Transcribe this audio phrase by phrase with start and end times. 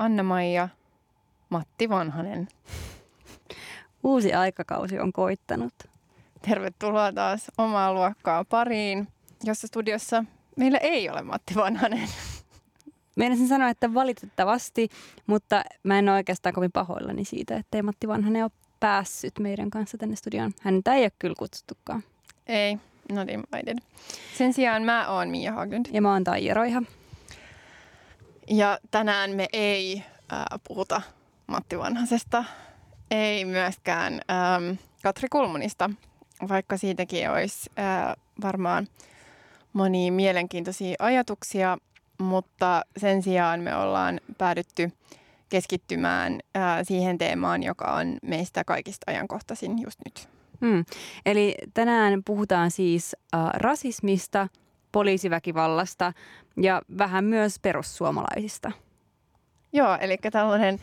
[0.00, 0.68] Anna-Maija,
[1.50, 2.48] Matti Vanhanen.
[4.02, 5.74] Uusi aikakausi on koittanut.
[6.42, 9.08] Tervetuloa taas omaa luokkaa pariin,
[9.44, 10.24] jossa studiossa
[10.56, 12.08] meillä ei ole Matti Vanhanen.
[13.16, 14.88] Meinasin sanoa, että valitettavasti,
[15.26, 19.70] mutta mä en ole oikeastaan kovin pahoillani siitä, että ei Matti Vanhanen ole päässyt meidän
[19.70, 20.52] kanssa tänne studioon.
[20.60, 22.02] Häntä ei ole kyllä kutsuttukaan.
[22.46, 22.78] Ei,
[23.12, 23.78] not invited.
[24.38, 25.86] Sen sijaan mä oon Mia Haglund.
[25.92, 26.82] Ja mä oon Taija Roiha.
[28.50, 31.02] Ja tänään me ei äh, puhuta
[31.46, 32.44] Matti Vanhasesta,
[33.10, 35.90] ei myöskään ähm, Katri Kulmunista,
[36.48, 38.88] vaikka siitäkin olisi äh, varmaan
[39.72, 41.78] monia mielenkiintoisia ajatuksia,
[42.18, 44.92] mutta sen sijaan me ollaan päädytty
[45.48, 50.28] keskittymään äh, siihen teemaan, joka on meistä kaikista ajankohtaisin just nyt.
[50.60, 50.84] Mm.
[51.26, 54.48] Eli tänään puhutaan siis äh, rasismista,
[54.92, 56.12] poliisiväkivallasta
[56.56, 58.72] ja vähän myös perussuomalaisista.
[59.72, 60.78] Joo, eli tällainen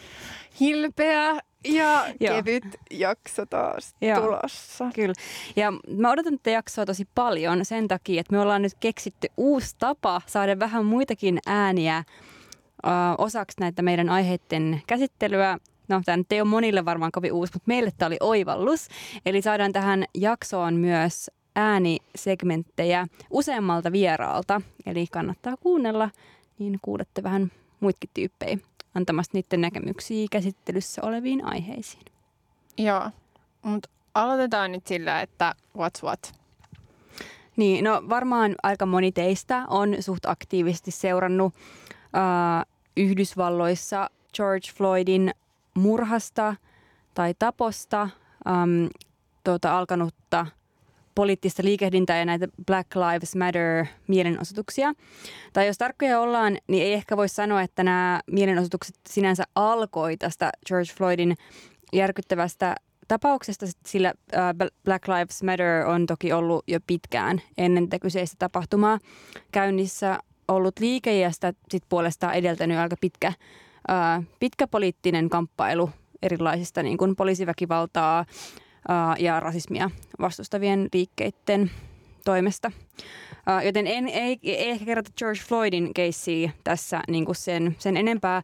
[0.59, 4.89] hilpeä ja kevyt jakso taas Joo, tulossa.
[4.95, 5.13] Kyllä.
[5.55, 9.75] Ja mä odotan tätä jaksoa tosi paljon sen takia, että me ollaan nyt keksitty uusi
[9.79, 15.57] tapa saada vähän muitakin ääniä ö, osaksi näitä meidän aiheiden käsittelyä.
[15.87, 18.87] No, tämä nyt ei ole monille varmaan kovin uusi, mutta meille tämä oli oivallus.
[19.25, 24.61] Eli saadaan tähän jaksoon myös äänisegmenttejä useammalta vieraalta.
[24.85, 26.09] Eli kannattaa kuunnella,
[26.59, 28.57] niin kuulette vähän muitakin tyyppejä
[28.95, 32.05] antamasta niiden näkemyksiä käsittelyssä oleviin aiheisiin.
[32.77, 33.09] Joo,
[33.61, 36.33] mutta aloitetaan nyt sillä, että what's what?
[37.55, 41.53] Niin, no varmaan aika moni teistä on suht aktiivisesti seurannut
[42.15, 42.65] äh,
[42.97, 45.31] Yhdysvalloissa George Floydin
[45.73, 46.55] murhasta
[47.13, 48.85] tai taposta ähm,
[49.43, 50.45] tuota, alkanutta
[51.17, 54.93] poliittista liikehdintää ja näitä Black Lives Matter mielenosoituksia.
[55.53, 60.49] Tai jos tarkkoja ollaan, niin ei ehkä voi sanoa, että nämä mielenosoitukset sinänsä alkoi tästä
[60.67, 61.35] George Floydin
[61.93, 62.75] järkyttävästä
[63.07, 64.13] tapauksesta, sillä
[64.83, 68.99] Black Lives Matter on toki ollut jo pitkään ennen tätä kyseistä tapahtumaa
[69.51, 73.33] käynnissä ollut liike ja sitä sit puolestaan edeltänyt aika pitkä,
[74.39, 75.89] pitkä poliittinen kamppailu
[76.21, 78.25] erilaisista niin kuin poliisiväkivaltaa,
[79.19, 81.71] ja rasismia vastustavien liikkeiden
[82.25, 82.71] toimesta.
[83.65, 88.41] Joten en, ei, ei ehkä kerrota George Floydin keissiä tässä niin kuin sen, sen enempää,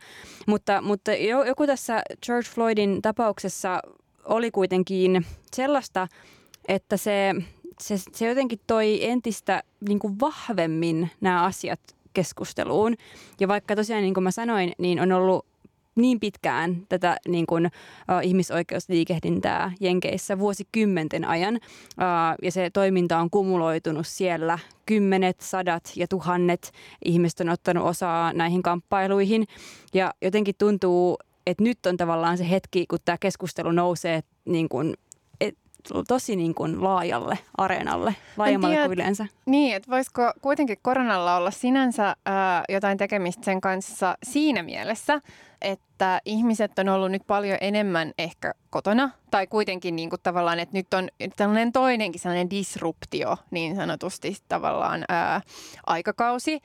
[0.47, 1.11] mutta, mutta
[1.47, 3.79] joku tässä George Floydin tapauksessa
[4.25, 6.07] oli kuitenkin sellaista,
[6.67, 7.35] että se,
[7.81, 11.79] se, se jotenkin toi entistä niin kuin vahvemmin nämä asiat
[12.13, 12.95] keskusteluun.
[13.39, 15.45] Ja vaikka tosiaan, niin kuin mä sanoin, niin on ollut
[15.95, 17.71] niin pitkään tätä niin kuin, uh,
[18.23, 21.55] ihmisoikeusliikehdintää Jenkeissä vuosikymmenten ajan.
[21.55, 24.59] Uh, ja se toiminta on kumuloitunut siellä.
[24.85, 26.71] Kymmenet, sadat ja tuhannet
[27.05, 29.45] ihmiset on ottanut osaa näihin kamppailuihin.
[29.93, 31.17] Ja jotenkin tuntuu,
[31.47, 34.93] että nyt on tavallaan se hetki, kun tämä keskustelu nousee niin kuin
[36.07, 39.27] tosi niin kuin laajalle areenalle, laajemmalle kuin yleensä.
[39.45, 45.21] Niin, että voisiko kuitenkin koronalla olla sinänsä ää, jotain tekemistä sen kanssa siinä mielessä,
[45.63, 50.77] että ihmiset on ollut nyt paljon enemmän ehkä kotona, tai kuitenkin niin kuin tavallaan, että
[50.77, 55.41] nyt on tällainen toinenkin sellainen disruptio niin sanotusti tavallaan ää,
[55.85, 56.61] aikakausi.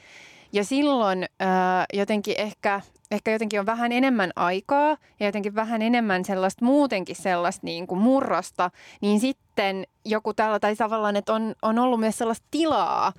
[0.52, 6.24] Ja silloin ää, jotenkin ehkä ehkä jotenkin on vähän enemmän aikaa ja jotenkin vähän enemmän
[6.24, 8.70] sellaista muutenkin sellaista niin kuin murrosta,
[9.00, 13.12] niin sitten joku tällä, tai tavallaan, että on, on ollut myös sellaista tilaa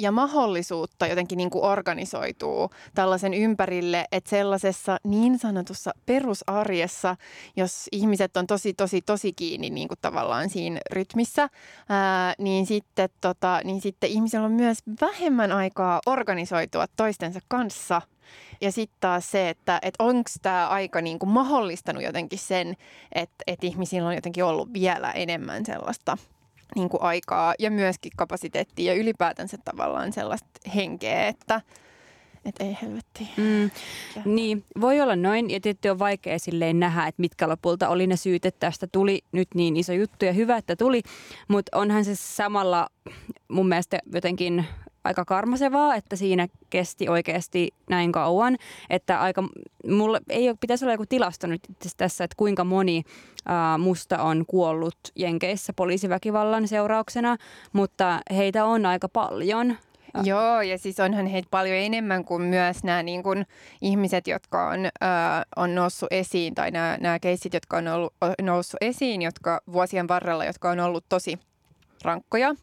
[0.00, 7.16] ja mahdollisuutta jotenkin niin kuin organisoituu tällaisen ympärille, että sellaisessa niin sanotussa perusarjessa,
[7.56, 11.48] jos ihmiset on tosi, tosi, tosi kiinni niin kuin tavallaan siinä rytmissä,
[11.88, 18.02] ää, niin, sitten, tota, niin sitten ihmisillä on myös vähemmän aikaa organisoitua toistensa kanssa–
[18.60, 22.76] ja sitten taas se, että et onko tämä aika niinku mahdollistanut jotenkin sen,
[23.12, 26.18] että et ihmisillä on jotenkin ollut vielä enemmän sellaista
[26.74, 31.60] niinku aikaa ja myöskin kapasiteettia ja ylipäätänsä tavallaan sellaista henkeä, että
[32.44, 33.28] et ei helvetti.
[33.36, 33.70] Mm,
[34.24, 38.16] niin, voi olla noin ja tietysti on vaikea silleen nähdä, että mitkä lopulta oli ne
[38.16, 41.02] syyt, että tästä tuli nyt niin iso juttu ja hyvä, että tuli,
[41.48, 42.88] mutta onhan se samalla
[43.48, 44.64] mun mielestä jotenkin
[45.04, 48.56] aika karmasevaa, että siinä kesti oikeasti näin kauan.
[48.90, 49.44] Että aika,
[49.86, 51.60] mulla ei ole, pitäisi olla joku tilasto nyt
[51.96, 53.02] tässä, että kuinka moni
[53.46, 57.36] ää, musta on kuollut Jenkeissä poliisiväkivallan seurauksena,
[57.72, 59.76] mutta heitä on aika paljon.
[60.22, 63.46] Joo, ja siis onhan heitä paljon enemmän kuin myös nämä niin kuin
[63.82, 64.90] ihmiset, jotka on, äh,
[65.56, 70.44] on noussut esiin, tai nämä, nämä keissit, jotka on ollut, noussut esiin, jotka vuosien varrella,
[70.44, 71.38] jotka on ollut tosi
[72.04, 72.54] rankkoja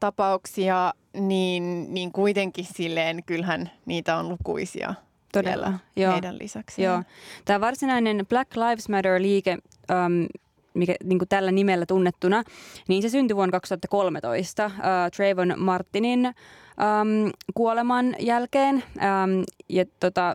[0.00, 4.94] tapauksia, niin, niin kuitenkin silleen kyllähän niitä on lukuisia
[5.32, 6.12] Todella, joo.
[6.12, 6.82] heidän lisäksi.
[6.82, 7.02] Joo.
[7.44, 9.58] Tämä varsinainen Black Lives Matter-liike,
[9.90, 10.26] um,
[10.74, 12.42] mikä niin kuin tällä nimellä tunnettuna,
[12.88, 14.72] niin se syntyi vuonna 2013 uh,
[15.16, 18.74] Trayvon Martinin um, kuoleman jälkeen.
[18.74, 20.34] Um, ja tota,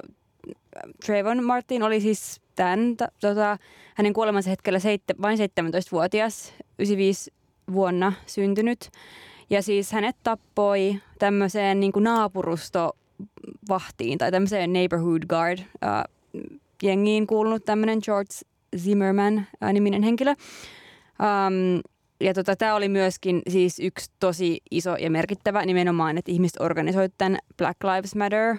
[1.06, 3.58] Trayvon Martin oli siis tämän, tota,
[3.96, 7.34] hänen kuolemansa hetkellä seitte, vain 17-vuotias, 95
[7.74, 8.90] vuonna syntynyt.
[9.50, 15.68] Ja siis hänet tappoi tämmöiseen niin kuin naapurustovahtiin tai tämmöiseen neighborhood guard äh,
[16.84, 18.34] jengiin kuulunut tämmöinen George
[18.78, 19.46] Zimmerman äh,
[20.04, 20.32] henkilö.
[20.32, 21.82] Um,
[22.22, 27.14] ja tota, tämä oli myöskin siis yksi tosi iso ja merkittävä nimenomaan, että ihmiset organisoivat
[27.18, 28.58] tämän Black Lives Matter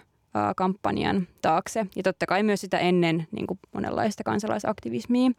[0.57, 1.87] kampanjan taakse.
[1.97, 5.31] Ja totta kai myös sitä ennen niin kuin monenlaista kansalaisaktivismia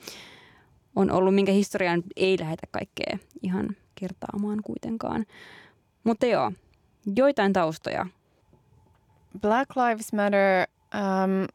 [0.96, 5.26] on ollut, minkä historian ei lähetä kaikkea ihan kertaamaan kuitenkaan.
[6.04, 6.52] Mutta joo,
[7.16, 8.06] joitain taustoja.
[9.42, 11.48] Black Lives Matter um,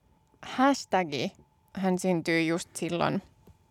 [0.43, 1.33] hashtagi,
[1.73, 3.23] hän syntyi just silloin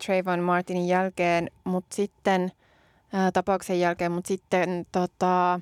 [0.05, 2.51] Trayvon Martinin jälkeen, mutta sitten
[3.13, 5.59] ää, tapauksen jälkeen, mutta sitten tota,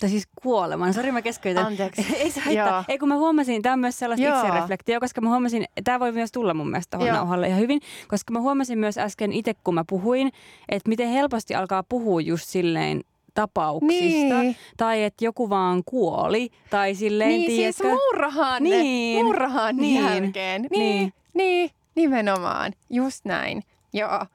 [0.00, 0.94] tai siis kuoleman.
[0.94, 1.66] Sori mä keskeytän.
[1.66, 2.06] Anteeksi.
[2.22, 2.84] ei se haittaa.
[2.88, 4.40] Ei kun mä huomasin, tämä on myös sellaista Joo.
[4.40, 8.32] itsereflektio, koska mä huomasin, tämä voi myös tulla mun mielestä tuohon nauhalle ihan hyvin, koska
[8.32, 10.32] mä huomasin myös äsken itse, kun mä puhuin,
[10.68, 13.00] että miten helposti alkaa puhua just silleen
[13.34, 14.40] tapauksista.
[14.40, 14.56] Niin.
[14.76, 16.50] Tai että joku vaan kuoli.
[16.70, 17.82] Tai silleen, niin, siis tiedätkö?
[17.82, 19.24] siis murhan, niin.
[19.24, 20.04] murhan niin.
[20.04, 20.62] jälkeen.
[20.62, 21.12] Niin, niin.
[21.34, 22.72] niin, nimenomaan.
[22.90, 23.62] Just näin.
[23.92, 24.26] Joo.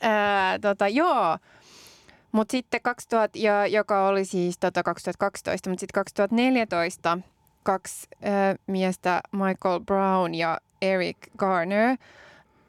[0.00, 1.38] Ää, tota, joo.
[2.32, 7.18] Mutta sitten 2000, ja, joka oli siis tota 2012, mutta sitten 2014
[7.62, 8.30] kaksi äh,
[8.66, 11.96] miestä, Michael Brown ja Eric Garner.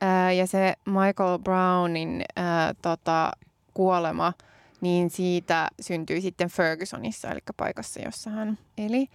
[0.04, 2.46] Äh, ja se Michael Brownin äh,
[2.82, 3.32] tota,
[3.74, 4.34] kuolema,
[4.82, 9.08] niin siitä syntyi sitten Fergusonissa, eli paikassa, jossa hän eli.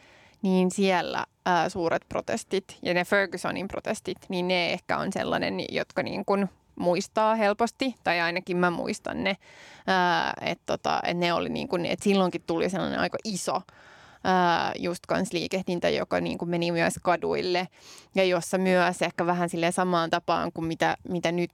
[0.42, 1.18] Niin siellä
[1.48, 6.48] äh, suuret protestit ja ne Fergusonin protestit, niin ne ehkä on sellainen, jotka niin kuin
[6.76, 9.36] muistaa helposti, tai ainakin mä muistan ne,
[10.40, 13.62] että tota, et ne oli niin kuin, että silloinkin tuli sellainen aika iso
[14.24, 17.68] ää, just kans liikehdintä, joka niin kuin meni myös kaduille.
[18.14, 21.52] Ja jossa myös ehkä vähän sille samaan tapaan kuin mitä, mitä nyt,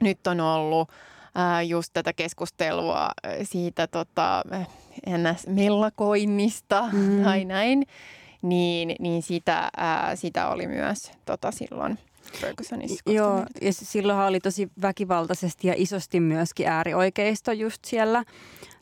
[0.00, 0.88] nyt on ollut
[1.34, 3.10] ää, just tätä keskustelua
[3.42, 4.44] siitä tota,
[5.46, 7.24] mellakoinnista mm.
[7.24, 7.86] tai näin,
[8.42, 11.98] niin, niin sitä, ää, sitä oli myös tota, silloin–
[12.32, 13.10] Fergusonissa.
[13.12, 18.24] Joo, ja silloinhan oli tosi väkivaltaisesti ja isosti myöskin äärioikeisto just siellä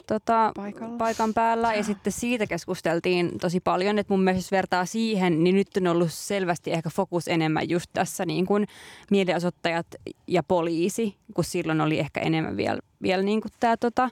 [0.09, 0.53] tota,
[0.99, 1.75] paikan päällä.
[1.75, 5.87] Ja sitten siitä keskusteltiin tosi paljon, että mun mielestä jos vertaa siihen, niin nyt on
[5.87, 8.67] ollut selvästi ehkä fokus enemmän just tässä niin kuin
[9.11, 9.87] mielenosoittajat
[10.27, 14.11] ja poliisi, kun silloin oli ehkä enemmän vielä, vielä niin kuin tämä tota,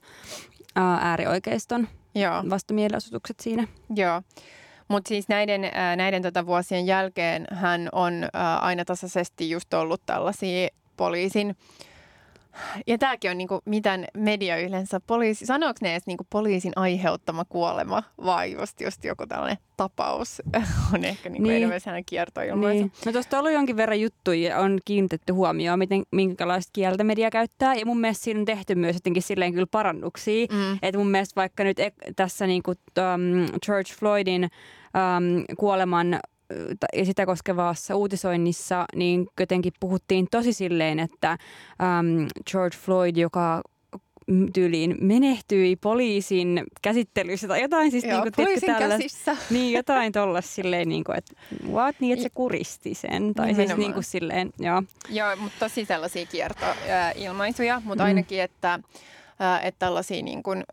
[1.01, 2.45] äärioikeiston Joo.
[2.51, 3.69] vastamielenosoitukset siinä.
[3.97, 4.23] Joo.
[4.89, 8.29] Mutta siis näiden, näiden tota vuosien jälkeen hän on
[8.61, 11.57] aina tasaisesti just ollut tällaisia poliisin
[12.87, 18.03] ja tämäkin on niinku, miten media yleensä, poliisi, sanooko ne edes niinku poliisin aiheuttama kuolema
[18.25, 20.43] vai just, just joku tällainen tapaus
[20.95, 21.57] on ehkä niinku niin.
[21.57, 22.79] enemmän sehän kiertoilmaisu.
[22.79, 22.93] Niin.
[23.07, 27.75] No tuosta on ollut jonkin verran juttuja on kiinnitetty huomioon, miten, minkälaista kieltä media käyttää
[27.75, 30.47] ja mun mielestä siinä on tehty myös jotenkin silleen kyllä parannuksia.
[30.53, 30.79] Mm.
[30.83, 31.77] Että mun mielestä vaikka nyt
[32.17, 36.21] tässä niinku, um, George Floydin um, kuoleman
[36.97, 41.39] ja sitä koskevassa uutisoinnissa, niin jotenkin puhuttiin tosi silleen, että
[41.83, 43.63] um, George Floyd, joka
[44.53, 49.37] tyyliin menehtyi poliisin käsittelyssä tai jotain siis Joo, niin kuin, tällä, käsissä.
[49.51, 51.35] Niin, jotain tolla silleen, niin kuin, että
[51.71, 53.35] what, niin että se kuristi sen.
[53.35, 53.57] Tai Nimenomaan.
[53.57, 54.83] siis niin kuin silleen, joo.
[55.09, 58.07] Joo, mutta tosi sellaisia kiertoilmaisuja, mutta mm.
[58.07, 58.81] ainakin, että,
[59.63, 60.65] että tällaisia niin kuin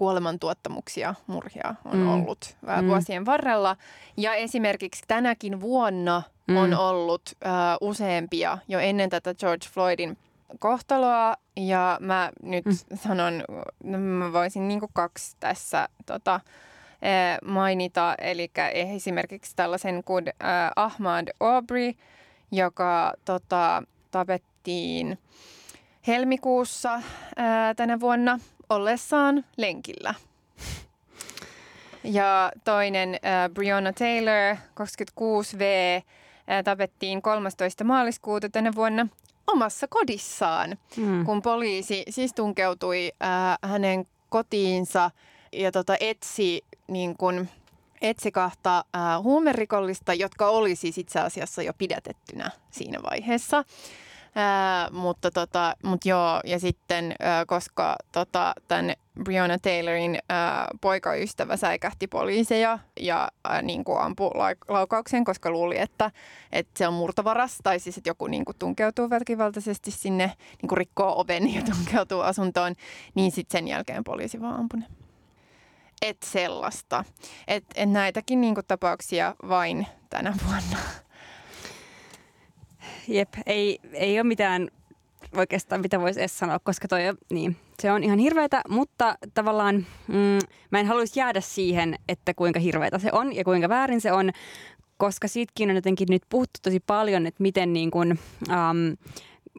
[0.00, 2.08] kuolemantuottamuksia, murhia on mm.
[2.08, 2.88] ollut mm.
[2.88, 3.76] vuosien varrella.
[4.16, 6.56] Ja esimerkiksi tänäkin vuonna mm.
[6.56, 10.18] on ollut uh, useampia jo ennen tätä George Floydin
[10.58, 11.36] kohtaloa.
[11.56, 12.72] Ja mä nyt mm.
[12.94, 13.44] sanon,
[13.84, 16.40] mä voisin niinku kaksi tässä tota,
[17.44, 18.14] mainita.
[18.18, 21.92] Eli esimerkiksi tällaisen kuin uh, Ahmad Aubrey,
[22.52, 25.18] joka tota, tapettiin
[26.06, 27.02] helmikuussa
[27.36, 28.38] ää, tänä vuonna
[28.70, 30.14] ollessaan lenkillä.
[32.04, 35.62] Ja toinen äh, Breonna Taylor, 26V,
[36.50, 37.84] äh, tapettiin 13.
[37.84, 39.06] maaliskuuta tänä vuonna
[39.46, 41.24] omassa kodissaan, mm.
[41.24, 45.10] kun poliisi siis tunkeutui äh, hänen kotiinsa
[45.52, 47.48] ja tota, etsi, niin kun,
[48.02, 53.64] etsi kahta äh, huumerikollista, jotka oli siis itse asiassa jo pidätettynä siinä vaiheessa.
[54.34, 58.92] Ää, mutta, tota, mutta joo, ja sitten ää, koska tota, tämän
[59.24, 64.30] Breonna Taylorin ää, poikaystävä säikähti poliiseja ja ää, niin kuin ampui
[64.68, 66.10] laukauksen, koska luuli, että,
[66.52, 70.32] että se on murtovaras, tai siis että joku niin kuin tunkeutuu väkivaltaisesti sinne,
[70.62, 72.74] niin kuin rikkoo oven ja tunkeutuu asuntoon,
[73.14, 74.80] niin sitten sen jälkeen poliisi vaan ampui
[76.02, 77.04] Et sellaista.
[77.48, 80.78] Et, et näitäkin niin kuin, tapauksia vain tänä vuonna.
[83.08, 84.68] Jep, ei, ei ole mitään
[85.36, 90.38] oikeastaan, mitä voisi edes sanoa, koska toi, niin, se on ihan hirveätä, mutta tavallaan mm,
[90.70, 94.30] mä en haluaisi jäädä siihen, että kuinka hirveätä se on ja kuinka väärin se on,
[94.96, 98.96] koska siitäkin on jotenkin nyt puhuttu tosi paljon, että miten niin kuin, um,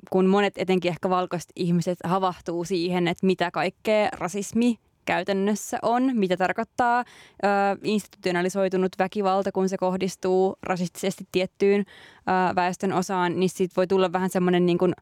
[0.10, 6.38] kun monet etenkin ehkä valkoiset ihmiset havahtuu siihen, että mitä kaikkea rasismi käytännössä on, mitä
[6.38, 7.48] tarkoittaa ö,
[7.84, 14.30] institutionalisoitunut väkivalta, kun se kohdistuu rasistisesti tiettyyn ö, väestön osaan, niin siitä voi tulla vähän
[14.30, 14.94] semmoinen niin kuin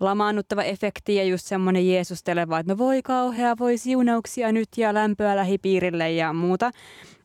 [0.00, 5.36] lamaannuttava efekti ja just semmoinen jeesusteleva, että no voi kauhea, voi siunauksia nyt ja lämpöä
[5.36, 6.70] lähipiirille ja muuta.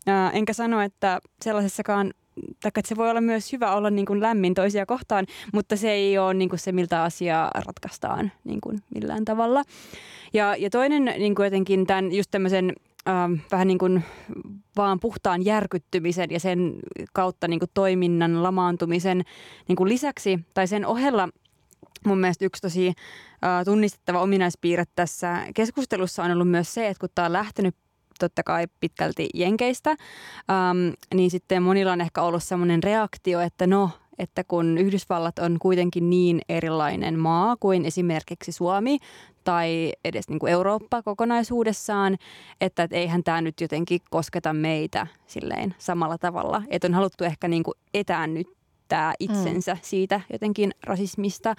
[0.07, 4.21] Ö, enkä sano, että sellaisessakaan tai että se voi olla myös hyvä olla niin kuin
[4.21, 8.79] lämmin toisia kohtaan, mutta se ei ole niin kuin se, miltä asiaa ratkaistaan niin kuin
[8.95, 9.63] millään tavalla.
[10.33, 12.73] Ja, ja toinen niin kuin jotenkin tämän just tämmöisen
[13.07, 14.03] äh, vähän niin kuin
[14.77, 16.73] vaan puhtaan järkyttymisen ja sen
[17.13, 19.23] kautta niin kuin toiminnan lamaantumisen
[19.67, 21.29] niin kuin lisäksi tai sen ohella
[22.05, 27.09] mun mielestä yksi tosi äh, tunnistettava ominaispiirre tässä keskustelussa on ollut myös se, että kun
[27.15, 27.75] tämä on lähtenyt
[28.22, 33.90] totta kai pitkälti Jenkeistä, ähm, niin sitten monilla on ehkä ollut sellainen reaktio, että no,
[34.20, 38.98] että kun Yhdysvallat on kuitenkin niin erilainen maa kuin esimerkiksi Suomi
[39.44, 42.18] tai edes niin kuin Eurooppa kokonaisuudessaan,
[42.62, 46.63] että et eihän tämä nyt jotenkin kosketa meitä silleen samalla tavalla.
[46.70, 49.80] Että on haluttu ehkä niin kuin etäännyttää itsensä mm.
[49.82, 51.56] siitä jotenkin rasismista.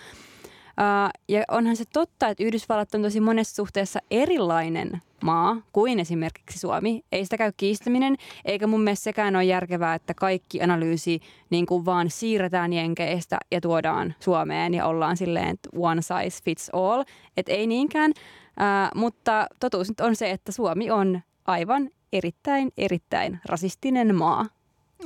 [0.72, 6.58] Uh, ja onhan se totta, että Yhdysvallat on tosi monessa suhteessa erilainen maa kuin esimerkiksi
[6.58, 7.04] Suomi.
[7.12, 11.84] Ei sitä käy kiistäminen, eikä mun mielestä sekään ole järkevää, että kaikki analyysi niin kuin
[11.84, 17.04] vaan siirretään Jenkeistä ja tuodaan Suomeen ja ollaan silleen, että one size fits all.
[17.36, 23.40] Että ei niinkään, uh, mutta totuus nyt on se, että Suomi on aivan erittäin, erittäin
[23.44, 24.46] rasistinen maa.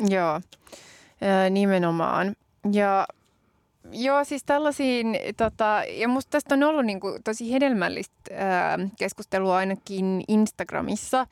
[0.08, 0.40] Joo,
[1.50, 2.37] nimenomaan.
[2.73, 3.06] Ja
[3.93, 9.57] Joo, siis tällaisiin, tota, ja musta tästä on ollut niin kuin, tosi hedelmällistä ää, keskustelua
[9.57, 11.26] ainakin Instagramissa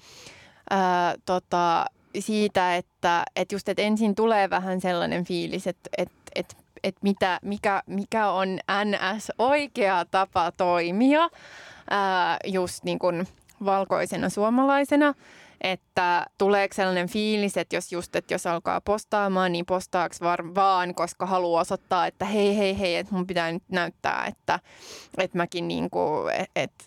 [0.71, 1.87] ää, tota,
[2.19, 7.39] siitä, että et just, että ensin tulee vähän sellainen fiilis, että et, et, et mitä,
[7.43, 8.49] mikä, mikä on
[8.85, 11.31] NS oikea tapa toimia
[11.91, 13.29] ää, just niin kuin
[13.65, 15.15] valkoisena suomalaisena–
[15.65, 20.95] että tuleeko sellainen fiilis, että jos just, että jos alkaa postaamaan, niin postaaks var- vaan,
[20.95, 24.61] koska haluaa osoittaa, että hei, hei, hei, että mun pitää nyt näyttää, että,
[25.19, 26.01] että mäkin niinku,
[26.57, 26.85] että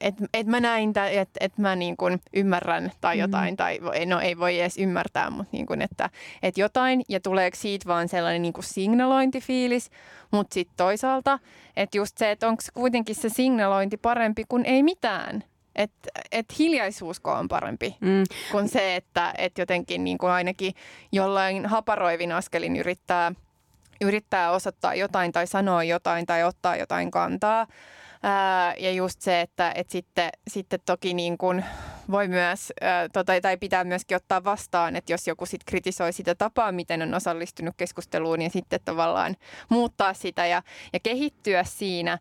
[0.00, 3.20] et, et mä näin, että et mä niinku ymmärrän tai mm.
[3.20, 3.56] jotain, mm.
[3.56, 6.10] tai no ei voi edes ymmärtää, mutta niinku, että,
[6.42, 9.90] että jotain, ja tuleeko siitä vaan sellainen niinku signalointifiilis,
[10.30, 11.38] mutta sitten toisaalta,
[11.76, 15.44] että just se, että onko kuitenkin se signalointi parempi kuin ei mitään,
[15.76, 18.24] että et hiljaisuusko on parempi mm.
[18.50, 20.74] kuin se, että et jotenkin niin kuin ainakin
[21.12, 23.32] jollain haparoivin askelin yrittää,
[24.00, 27.66] yrittää osoittaa jotain tai sanoa jotain tai ottaa jotain kantaa.
[28.24, 31.64] Ää, ja just se, että et sitten, sitten toki niin kuin
[32.10, 36.34] voi myös, ää, tota, tai pitää myöskin ottaa vastaan, että jos joku sitten kritisoi sitä
[36.34, 39.36] tapaa, miten on osallistunut keskusteluun, niin sitten tavallaan
[39.68, 40.62] muuttaa sitä ja,
[40.92, 42.18] ja kehittyä siinä.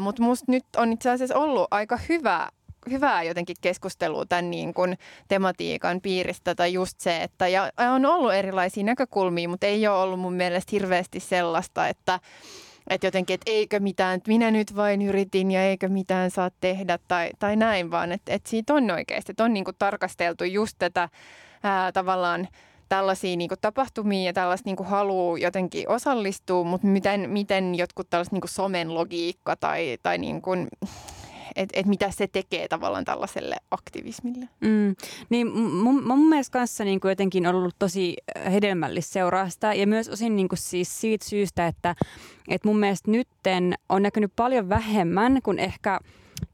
[0.00, 2.48] Mutta musta nyt on itse asiassa ollut aika hyvä
[2.90, 8.34] hyvää jotenkin keskustelua tämän niin kuin tematiikan piiristä tai just se, että ja on ollut
[8.34, 12.20] erilaisia näkökulmia, mutta ei ole ollut mun mielestä hirveästi sellaista, että
[12.90, 16.98] että jotenkin, että eikö mitään, että minä nyt vain yritin ja eikö mitään saa tehdä
[17.08, 20.76] tai, tai näin, vaan että, että siitä on oikeasti, että on niin kuin tarkasteltu just
[20.78, 21.08] tätä
[21.62, 22.48] ää, tavallaan
[22.88, 28.10] tällaisia niin kuin tapahtumia ja tällaista niin kuin haluaa jotenkin osallistua, mutta miten, miten jotkut
[28.10, 30.68] tällaiset niin kuin somen logiikka tai, tai niin kuin,
[31.56, 34.48] että et mitä se tekee tavallaan tällaiselle aktivismille.
[34.60, 34.96] Mm.
[35.30, 38.16] Niin mun, mun mielestä kanssa niin kuin jotenkin on ollut tosi
[38.52, 41.94] hedelmällistä seuraa sitä ja myös osin niin kuin siis siitä syystä, että
[42.48, 46.00] et mun mielestä nytten on näkynyt paljon vähemmän kuin ehkä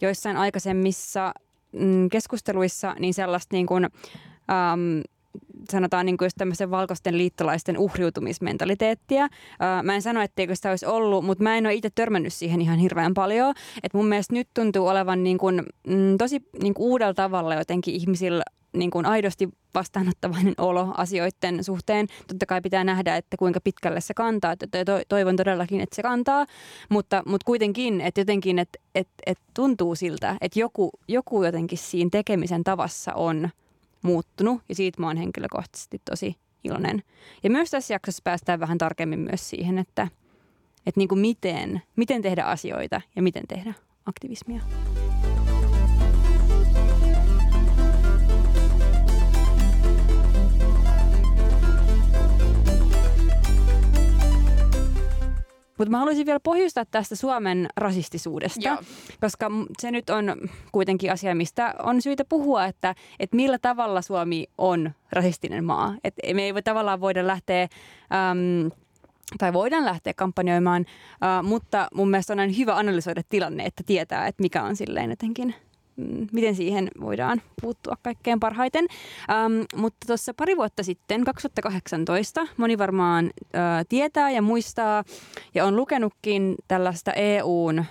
[0.01, 1.35] joissain aikaisemmissa
[1.73, 5.03] mm, keskusteluissa niin sellaista niin kuin, um,
[5.71, 9.29] sanotaan niin kuin just tämmöisen valkoisten liittolaisten uhriutumismentaliteettia.
[9.83, 12.79] Mä en sano, etteikö sitä olisi ollut, mutta mä en ole itse törmännyt siihen ihan
[12.79, 13.55] hirveän paljon.
[13.83, 17.95] Et mun mielestä nyt tuntuu olevan niin kuin, mm, tosi niin kuin uudella tavalla jotenkin
[17.95, 18.43] ihmisillä
[18.77, 22.07] niin kuin aidosti vastaanottavainen olo asioiden suhteen.
[22.29, 24.53] Totta kai pitää nähdä, että kuinka pitkälle se kantaa.
[24.53, 26.47] Että toivon todellakin, että se kantaa,
[26.89, 32.11] mutta, mutta kuitenkin, että jotenkin, että, että, että tuntuu siltä, että joku, joku jotenkin siinä
[32.13, 33.49] tekemisen tavassa on
[34.03, 37.03] muuttunut ja siitä mä oon henkilökohtaisesti tosi iloinen.
[37.43, 40.09] Ja myös tässä jaksossa päästään vähän tarkemmin myös siihen, että,
[40.87, 43.75] että niin kuin miten, miten tehdä asioita ja miten tehdä
[44.07, 44.61] aktivismia.
[55.83, 58.77] Mutta mä haluaisin vielä pohjustaa tästä Suomen rasistisuudesta, Joo.
[59.21, 60.37] koska se nyt on
[60.73, 65.95] kuitenkin asia, mistä on syytä puhua, että, että millä tavalla Suomi on rasistinen maa.
[66.05, 67.63] Et me ei voi tavallaan voida lähteä...
[67.63, 68.71] Äm,
[69.39, 70.87] tai voidaan lähteä kampanjoimaan,
[71.23, 75.55] äh, mutta mun mielestä on hyvä analysoida tilanne, että tietää, että mikä on silleen jotenkin
[76.33, 78.87] miten siihen voidaan puuttua kaikkein parhaiten.
[79.31, 85.05] Ähm, mutta tuossa pari vuotta sitten, 2018, moni varmaan äh, tietää ja muistaa
[85.55, 87.87] ja on lukenutkin tällaista EUn äh,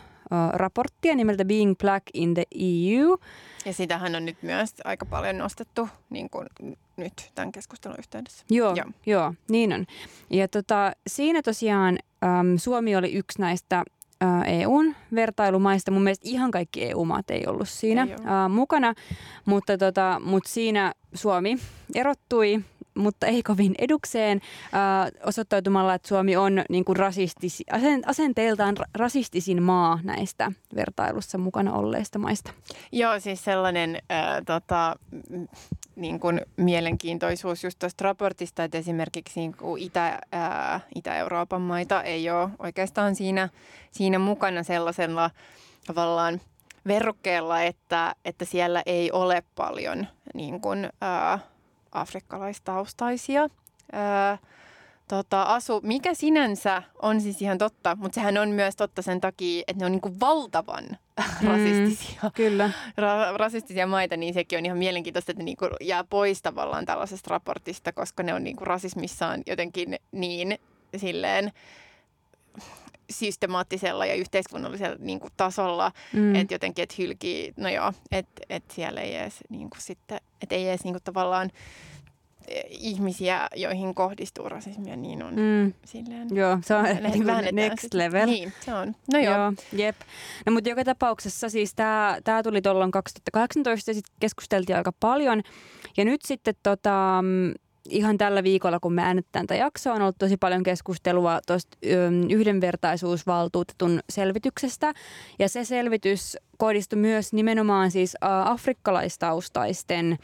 [0.53, 3.17] raporttia nimeltä Being Black in the EU.
[3.65, 6.47] Ja sitähän on nyt myös aika paljon nostettu niin kuin
[6.97, 8.45] nyt tämän keskustelun yhteydessä.
[8.49, 8.85] Joo, joo.
[9.05, 9.85] joo niin on.
[10.29, 13.83] Ja tota, siinä tosiaan äm, Suomi oli yksi näistä
[14.45, 15.91] EUn vertailumaista.
[15.91, 18.51] Mun mielestä ihan kaikki EU-maat ei ollut siinä ei ollut.
[18.51, 18.93] mukana,
[19.45, 21.57] mutta, tota, mutta siinä Suomi
[21.95, 22.61] erottui
[22.95, 27.63] mutta ei kovin edukseen, äh, osoittautumalla, että Suomi on niin kuin rasistis,
[28.05, 32.53] asenteeltaan rasistisin maa näistä vertailussa mukana olleista maista.
[32.91, 34.95] Joo, siis sellainen äh, tota,
[35.95, 42.29] niin kuin mielenkiintoisuus just tuosta raportista, että esimerkiksi niin kuin Itä, ää, Itä-Euroopan maita ei
[42.29, 43.49] ole oikeastaan siinä,
[43.91, 45.31] siinä mukana sellaisella
[45.87, 46.41] tavallaan
[46.87, 51.39] verrokkeella, että, että siellä ei ole paljon niin kuin, ää,
[51.91, 53.47] afrikkalaistaustaisia.
[53.91, 54.37] Ää,
[55.11, 59.63] tota, asu, mikä sinänsä on siis ihan totta, mutta sehän on myös totta sen takia,
[59.67, 60.83] että ne on niin valtavan
[61.41, 62.71] mm, rasistisia, kyllä.
[62.89, 67.29] Ra- rasistisia maita, niin sekin on ihan mielenkiintoista, että ne niin jää pois tavallaan tällaisesta
[67.29, 70.59] raportista, koska ne on niin rasismissaan jotenkin niin
[70.97, 71.51] silleen
[73.09, 76.35] systemaattisella ja yhteiskunnallisella niin kuin, tasolla, mm.
[76.35, 80.55] että jotenkin, että hylkii, no joo, että et siellä ei edes niin kuin, sitten, että
[80.55, 81.51] ei edes niin kuin, tavallaan
[82.69, 85.73] ihmisiä, joihin kohdistuu rasismia, niin on mm.
[85.85, 86.27] silleen...
[86.35, 86.85] Joo, se on
[87.51, 87.97] next sitä.
[87.97, 88.25] level.
[88.25, 88.95] Niin, se on.
[89.13, 89.35] No joo.
[89.37, 89.95] joo jep.
[90.45, 91.73] No mutta joka tapauksessa siis
[92.23, 95.41] tämä tuli tuolloin 2018 ja sitten keskusteltiin aika paljon.
[95.97, 97.23] Ja nyt sitten tota,
[97.89, 101.77] ihan tällä viikolla, kun me äänettään tätä jaksoa, on ollut tosi paljon keskustelua tuosta
[102.29, 104.93] yhdenvertaisuusvaltuutetun selvityksestä.
[105.39, 110.17] Ja se selvitys kohdistui myös nimenomaan siis afrikkalaistaustaisten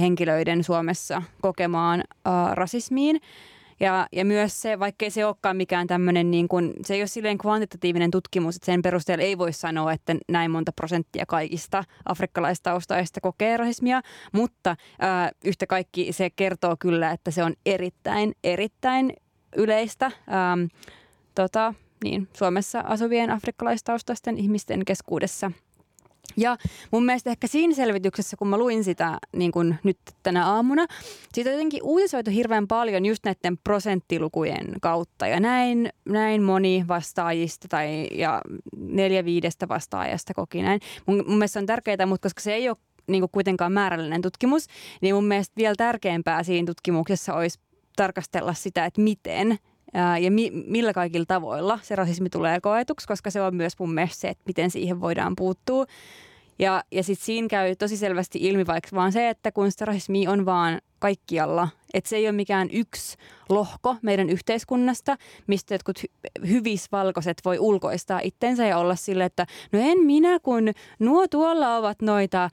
[0.00, 2.04] henkilöiden Suomessa kokemaan
[2.52, 3.20] rasismiin.
[3.84, 7.38] Ja, ja myös se, vaikkei se olekaan mikään tämmöinen, niin kuin, se ei ole silleen
[7.38, 13.56] kvantitatiivinen tutkimus, että sen perusteella ei voi sanoa, että näin monta prosenttia kaikista afrikkalaistaustaista kokee
[13.56, 19.12] rasismia, mutta ää, yhtä kaikki se kertoo kyllä, että se on erittäin, erittäin
[19.56, 20.10] yleistä.
[20.26, 20.58] Ää,
[21.34, 25.50] tota, niin, Suomessa asuvien afrikkalaistaustaisten ihmisten keskuudessa–
[26.36, 26.56] ja
[26.90, 30.86] mun mielestä ehkä siinä selvityksessä, kun mä luin sitä niin kun nyt tänä aamuna,
[31.32, 35.26] siitä on jotenkin uutisoitu hirveän paljon just näiden prosenttilukujen kautta.
[35.26, 38.42] Ja näin, näin moni vastaajista tai ja
[38.76, 40.80] neljä viidestä vastaajasta koki näin.
[41.06, 44.66] Mun, mun mielestä se on tärkeää, mutta koska se ei ole niin kuitenkaan määrällinen tutkimus,
[45.00, 47.58] niin mun mielestä vielä tärkeämpää siinä tutkimuksessa olisi
[47.96, 49.58] tarkastella sitä, että miten
[50.20, 54.20] ja mi- millä kaikilla tavoilla se rasismi tulee koetuksi, koska se on myös mun mielestä
[54.20, 55.86] se, että miten siihen voidaan puuttua.
[56.58, 60.28] Ja, ja sitten siinä käy tosi selvästi ilmi vaikka vaan se, että kun sitä rasismi
[60.28, 63.16] on vaan kaikkialla, että se ei ole mikään yksi
[63.48, 69.78] lohko meidän yhteiskunnasta, mistä jotkut hy- hyvisvalkoiset voi ulkoistaa itsensä ja olla sille, että no
[69.82, 72.50] en minä, kun nuo tuolla ovat noita äh,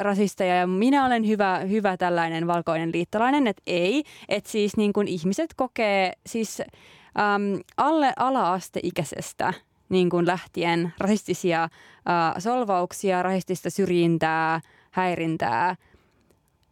[0.00, 5.08] rasisteja ja minä olen hyvä, hyvä tällainen valkoinen liittolainen, että ei, että siis niin kun
[5.08, 9.54] ihmiset kokee siis äm, alle ala-asteikäisestä
[9.88, 11.70] niin kuin lähtien rasistisia äh,
[12.38, 15.76] solvauksia, rasistista syrjintää, häirintää.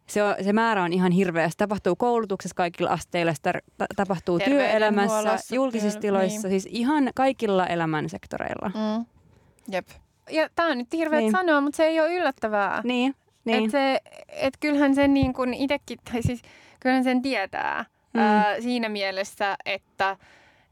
[0.07, 1.49] Se, on, se määrä on ihan hirveä.
[1.49, 3.53] Se tapahtuu koulutuksessa kaikilla asteilla, sitä
[3.95, 6.61] tapahtuu työelämässä, julkisissa tiloissa, niin.
[6.61, 8.69] siis ihan kaikilla elämän sektoreilla.
[8.69, 9.05] Mm.
[9.71, 9.87] Jep.
[10.31, 11.31] Ja tämä on nyt hirveä niin.
[11.31, 12.81] sanoa, mutta se ei ole yllättävää.
[12.83, 13.65] Niin, niin.
[13.65, 13.99] Et se,
[14.29, 16.41] et kyllähän sen niin kuin itsekin, tai siis
[16.79, 18.19] kyllähän sen tietää mm.
[18.19, 20.17] ää, siinä mielessä, että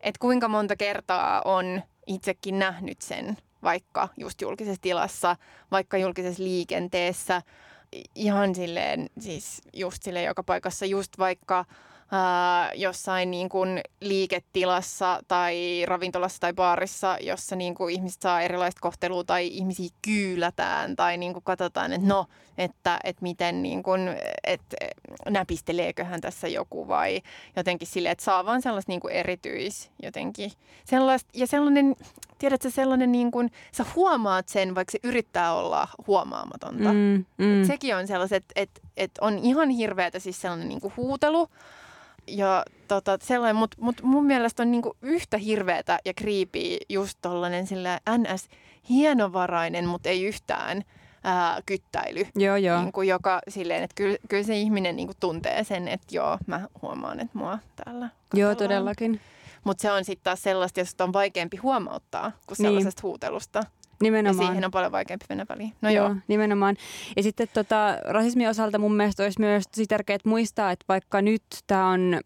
[0.02, 5.36] et kuinka monta kertaa on itsekin nähnyt sen vaikka just julkisessa tilassa,
[5.72, 7.42] vaikka julkisessa liikenteessä,
[8.16, 11.66] ihan silleen, siis just silleen joka paikassa, just vaikka
[12.14, 18.82] ää, jossain niin kuin liiketilassa tai ravintolassa tai baarissa, jossa niin kuin ihmiset saa erilaista
[18.82, 22.26] kohtelua tai ihmisiä kyylätään tai niin kuin katsotaan, että no,
[22.58, 24.02] että, että miten niin kuin,
[24.44, 24.78] että
[25.30, 27.22] näpisteleeköhän tässä joku vai
[27.56, 30.52] jotenkin sille, että saa vaan sellaista niin kuin erityis jotenkin.
[30.86, 31.96] Sellaista, ja sellainen,
[32.38, 36.94] tiedätkö, sellainen niin kuin, sä huomaat sen, vaikka se yrittää olla huomaamatonta.
[36.94, 37.64] Mm, mm.
[37.68, 41.50] sekin on sellaiset, että, että, että on ihan hirveätä siis sellainen niin kuin huutelu,
[42.28, 47.68] ja tota, sellainen, mutta mut mun mielestä on niinku yhtä hirveätä ja kriipiä just tollanen
[47.68, 48.48] sillä ns.
[48.90, 50.84] hienovarainen, mutta ei yhtään
[51.24, 52.28] ää, kyttäily.
[52.36, 52.82] Joo, joo.
[52.82, 57.20] Niinku, joka silleen, että kyllä, kyllä se ihminen niinku tuntee sen, että joo, mä huomaan,
[57.20, 58.12] että mua täällä katsellaan.
[58.34, 59.22] Joo, todellakin.
[59.64, 62.68] Mutta se on sitten taas sellaista, josta on vaikeampi huomauttaa kuin niin.
[62.68, 63.10] sellaisesta niin.
[63.10, 63.64] huutelusta.
[64.02, 64.44] Nimenomaan.
[64.44, 65.74] Ja siihen on paljon vaikeampi mennä väliin.
[65.82, 66.16] No joo, joo.
[66.28, 66.76] nimenomaan.
[67.16, 71.44] Ja sitten tota, rasismin osalta mun mielestä olisi myös tosi tärkeää muistaa, että vaikka nyt
[71.68, 72.20] tämä on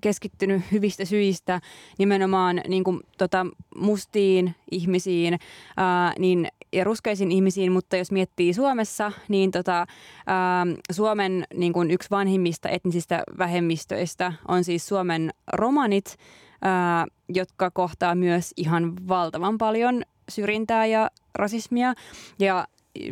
[0.00, 1.60] keskittynyt hyvistä syistä
[1.98, 3.46] nimenomaan niin kuin, tota,
[3.76, 5.38] mustiin ihmisiin
[5.76, 9.86] ää, niin, ja ruskeisiin ihmisiin, mutta jos miettii Suomessa, niin tota,
[10.26, 16.16] ää, Suomen niin kuin yksi vanhimmista etnisistä vähemmistöistä on siis Suomen romanit,
[16.62, 21.94] ää, jotka kohtaa myös ihan valtavan paljon syrjintää ja rasismia.
[22.38, 22.66] Ja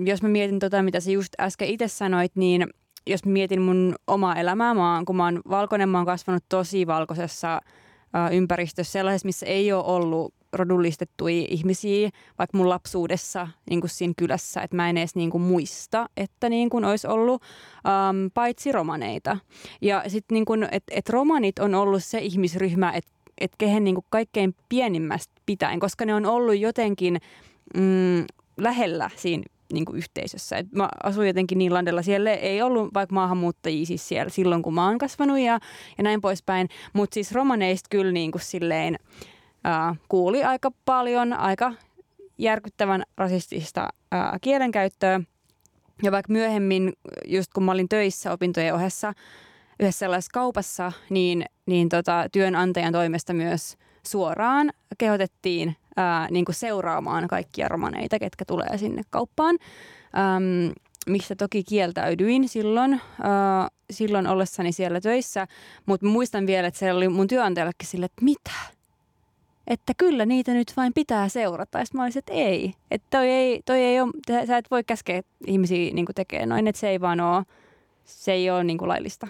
[0.06, 2.66] jos mä mietin tota, mitä sä just äsken itse sanoit, niin
[3.06, 6.86] jos mietin mun omaa elämää, mä oon, kun mä oon valkoinen, mä oon kasvanut tosi
[6.86, 7.54] valkoisessa
[8.16, 14.14] äh, ympäristössä, sellaisessa, missä ei ole ollut rodullistettuja ihmisiä, vaikka mun lapsuudessa niin kuin siinä
[14.16, 17.42] kylässä, että mä en edes niin kuin muista, että niin kuin olisi ollut
[17.86, 19.36] ähm, paitsi romaneita.
[19.80, 24.06] Ja sitten niin että et romanit on ollut se ihmisryhmä, että et kehen niin kuin
[24.10, 27.20] kaikkein pienimmästä pitäen, koska ne on ollut jotenkin
[27.76, 28.24] mm,
[28.56, 30.56] lähellä siinä niin kuin yhteisössä.
[30.56, 34.74] Et mä asuin jotenkin niin landella, siellä ei ollut vaikka maahanmuuttajia siis siellä silloin, kun
[34.74, 35.58] mä oon kasvanut ja,
[35.98, 36.68] ja näin poispäin.
[36.92, 38.96] Mutta siis romaneista kyllä niin kuin silleen
[39.64, 41.72] ää, kuuli aika paljon, aika
[42.38, 45.20] järkyttävän rasistista ää, kielenkäyttöä.
[46.02, 46.92] Ja vaikka myöhemmin,
[47.26, 49.12] just kun mä olin töissä opintojen ohessa
[49.80, 53.76] yhdessä sellaisessa kaupassa, niin, niin tota, työnantajan toimesta myös
[54.06, 59.58] suoraan kehotettiin ää, niin kuin seuraamaan kaikkia romaneita, ketkä tulee sinne kauppaan.
[60.36, 60.72] Äm,
[61.06, 65.46] mistä toki kieltäydyin silloin, ää, silloin ollessani siellä töissä,
[65.86, 68.50] mutta muistan vielä, että se oli mun työnantajallekin sille, että mitä?
[69.66, 71.78] Että kyllä niitä nyt vain pitää seurata.
[71.78, 72.74] Ja mä olisin, että ei.
[72.90, 76.80] Että toi ei, toi ei ole, sä et voi käskeä ihmisiä niin tekemään noin, että
[76.80, 77.44] se ei vaan ole,
[78.04, 79.28] se ei ole niin laillista.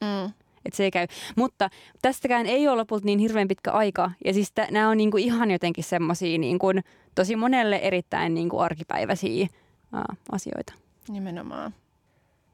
[0.00, 0.32] Mm
[0.64, 1.06] että se ei käy.
[1.36, 1.70] Mutta
[2.02, 4.10] tästäkään ei ole lopulta niin hirveän pitkä aika.
[4.24, 6.66] Ja siis nämä on niinku ihan jotenkin semmoisia niinku,
[7.14, 9.46] tosi monelle erittäin niinku arkipäiväisiä
[9.92, 10.72] ää, asioita.
[11.08, 11.74] Nimenomaan.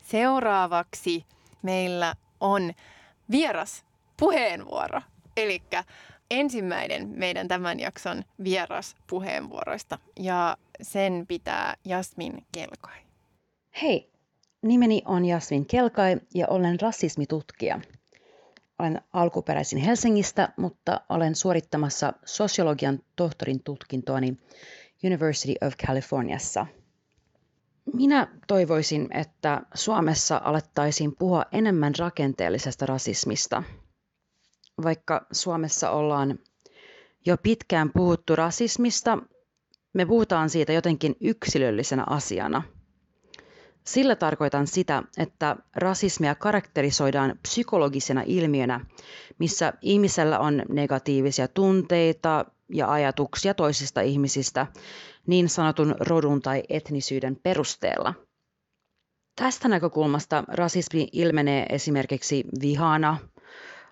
[0.03, 1.25] Seuraavaksi
[1.63, 2.73] meillä on
[3.31, 3.85] vieras
[4.17, 5.01] puheenvuoro.
[5.37, 5.63] Eli
[6.31, 9.99] ensimmäinen meidän tämän jakson vieras puheenvuoroista.
[10.21, 12.99] Ja sen pitää Jasmin Kelkai.
[13.83, 14.11] Hei,
[14.63, 17.81] nimeni on Jasmin Kelkai ja olen rasismitutkija–
[18.79, 24.37] olen alkuperäisin Helsingistä, mutta olen suorittamassa sosiologian tohtorin tutkintoani
[25.05, 26.67] University of Californiassa.
[27.95, 33.63] Minä toivoisin, että Suomessa alettaisiin puhua enemmän rakenteellisesta rasismista.
[34.85, 36.39] Vaikka Suomessa ollaan
[37.27, 39.19] jo pitkään puhuttu rasismista,
[39.93, 42.63] me puhutaan siitä jotenkin yksilöllisenä asiana–
[43.87, 48.81] sillä tarkoitan sitä, että rasismia karakterisoidaan psykologisena ilmiönä,
[49.39, 54.67] missä ihmisellä on negatiivisia tunteita ja ajatuksia toisista ihmisistä
[55.27, 58.15] niin sanotun rodun tai etnisyyden perusteella.
[59.37, 63.17] Tästä näkökulmasta rasismi ilmenee esimerkiksi vihana,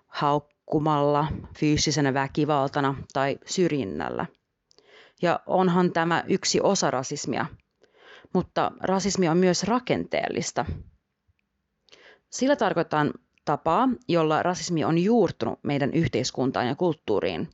[0.07, 1.27] haukkumalla,
[1.59, 4.27] fyysisenä väkivaltana tai syrjinnällä.
[5.23, 7.47] Ja onhan tämä yksi osa rasismia–
[8.35, 10.65] mutta rasismi on myös rakenteellista.
[12.31, 13.13] Sillä tarkoitan
[13.45, 17.49] tapaa, jolla rasismi on juurtunut meidän yhteiskuntaan ja kulttuuriin.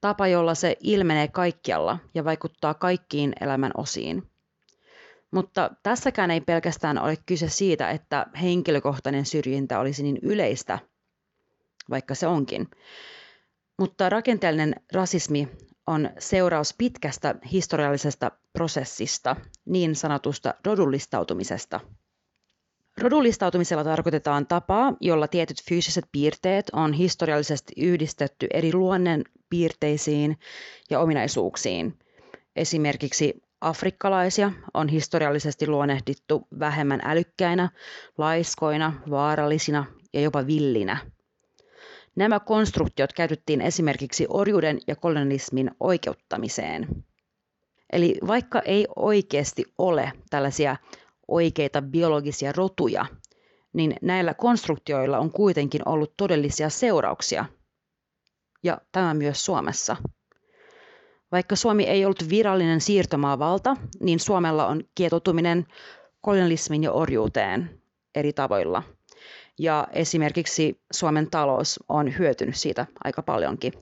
[0.00, 4.30] Tapa, jolla se ilmenee kaikkialla ja vaikuttaa kaikkiin elämän osiin.
[5.30, 10.78] Mutta tässäkään ei pelkästään ole kyse siitä, että henkilökohtainen syrjintä olisi niin yleistä,
[11.90, 12.68] vaikka se onkin.
[13.78, 15.48] Mutta rakenteellinen rasismi
[15.86, 21.80] on seuraus pitkästä historiallisesta prosessista, niin sanotusta rodullistautumisesta.
[22.98, 30.38] Rodullistautumisella tarkoitetaan tapaa, jolla tietyt fyysiset piirteet on historiallisesti yhdistetty eri luonnen piirteisiin
[30.90, 31.98] ja ominaisuuksiin,
[32.56, 37.70] esimerkiksi Afrikkalaisia on historiallisesti luonnehdittu vähemmän älykkäinä,
[38.18, 41.15] laiskoina, vaarallisina ja jopa villinä.
[42.16, 47.04] Nämä konstruktiot käytettiin esimerkiksi orjuuden ja kolonialismin oikeuttamiseen.
[47.92, 50.76] Eli vaikka ei oikeasti ole tällaisia
[51.28, 53.06] oikeita biologisia rotuja,
[53.72, 57.44] niin näillä konstruktioilla on kuitenkin ollut todellisia seurauksia.
[58.62, 59.96] Ja tämä myös Suomessa.
[61.32, 65.66] Vaikka Suomi ei ollut virallinen siirtomaavalta, niin Suomella on kietoutuminen
[66.20, 67.82] kolonialismin ja orjuuteen
[68.14, 68.82] eri tavoilla.
[69.58, 73.72] Ja esimerkiksi Suomen talous on hyötynyt siitä aika paljonkin.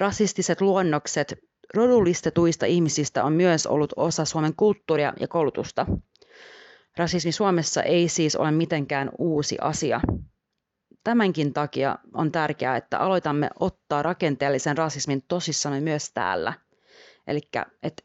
[0.00, 1.34] Rasistiset luonnokset
[1.74, 5.86] rodullistetuista ihmisistä on myös ollut osa Suomen kulttuuria ja koulutusta.
[6.96, 10.00] Rasismi Suomessa ei siis ole mitenkään uusi asia.
[11.04, 16.52] Tämänkin takia on tärkeää, että aloitamme ottaa rakenteellisen rasismin tosissamme myös täällä.
[17.26, 17.40] Eli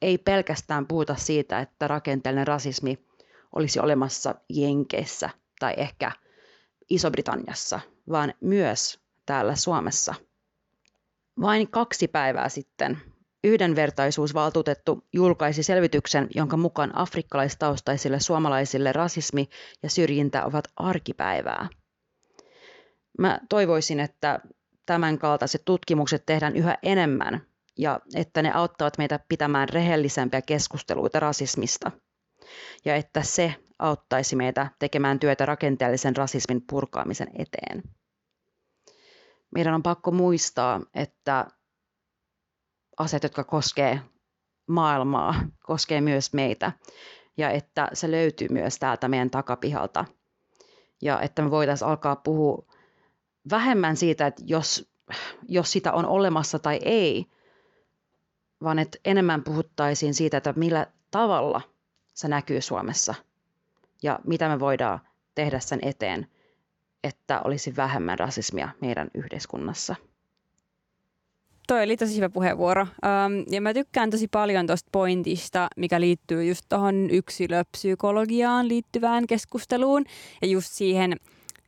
[0.01, 3.05] ei pelkästään puhuta siitä, että rakenteellinen rasismi
[3.55, 5.29] olisi olemassa Jenkeissä
[5.63, 6.11] tai ehkä
[6.89, 10.15] Iso-Britanniassa, vaan myös täällä Suomessa.
[11.41, 13.01] Vain kaksi päivää sitten
[13.43, 19.49] Yhdenvertaisuusvaltuutettu julkaisi selvityksen, jonka mukaan afrikkalaistaustaisille suomalaisille rasismi
[19.83, 21.67] ja syrjintä ovat arkipäivää.
[23.19, 24.39] Mä toivoisin, että
[24.85, 27.41] tämän kaltaiset tutkimukset tehdään yhä enemmän
[27.77, 31.91] ja että ne auttavat meitä pitämään rehellisempiä keskusteluita rasismista.
[32.85, 37.83] Ja että se auttaisi meitä tekemään työtä rakenteellisen rasismin purkaamisen eteen.
[39.55, 41.47] Meidän on pakko muistaa, että
[42.97, 43.99] asiat, jotka koskee
[44.67, 46.71] maailmaa, koskee myös meitä.
[47.37, 50.05] Ja että se löytyy myös täältä meidän takapihalta.
[51.01, 52.65] Ja että me voitaisiin alkaa puhua
[53.49, 54.91] vähemmän siitä, että jos,
[55.47, 57.25] jos sitä on olemassa tai ei,
[58.63, 61.61] vaan että enemmän puhuttaisiin siitä, että millä tavalla
[62.13, 63.15] se näkyy Suomessa
[64.03, 64.99] ja mitä me voidaan
[65.35, 66.27] tehdä sen eteen,
[67.03, 69.95] että olisi vähemmän rasismia meidän yhteiskunnassa
[71.67, 72.87] toi oli tosi hyvä puheenvuoro.
[73.49, 80.05] Ja mä tykkään tosi paljon tuosta pointista, mikä liittyy just tuohon yksilöpsykologiaan liittyvään keskusteluun.
[80.41, 81.15] Ja just siihen,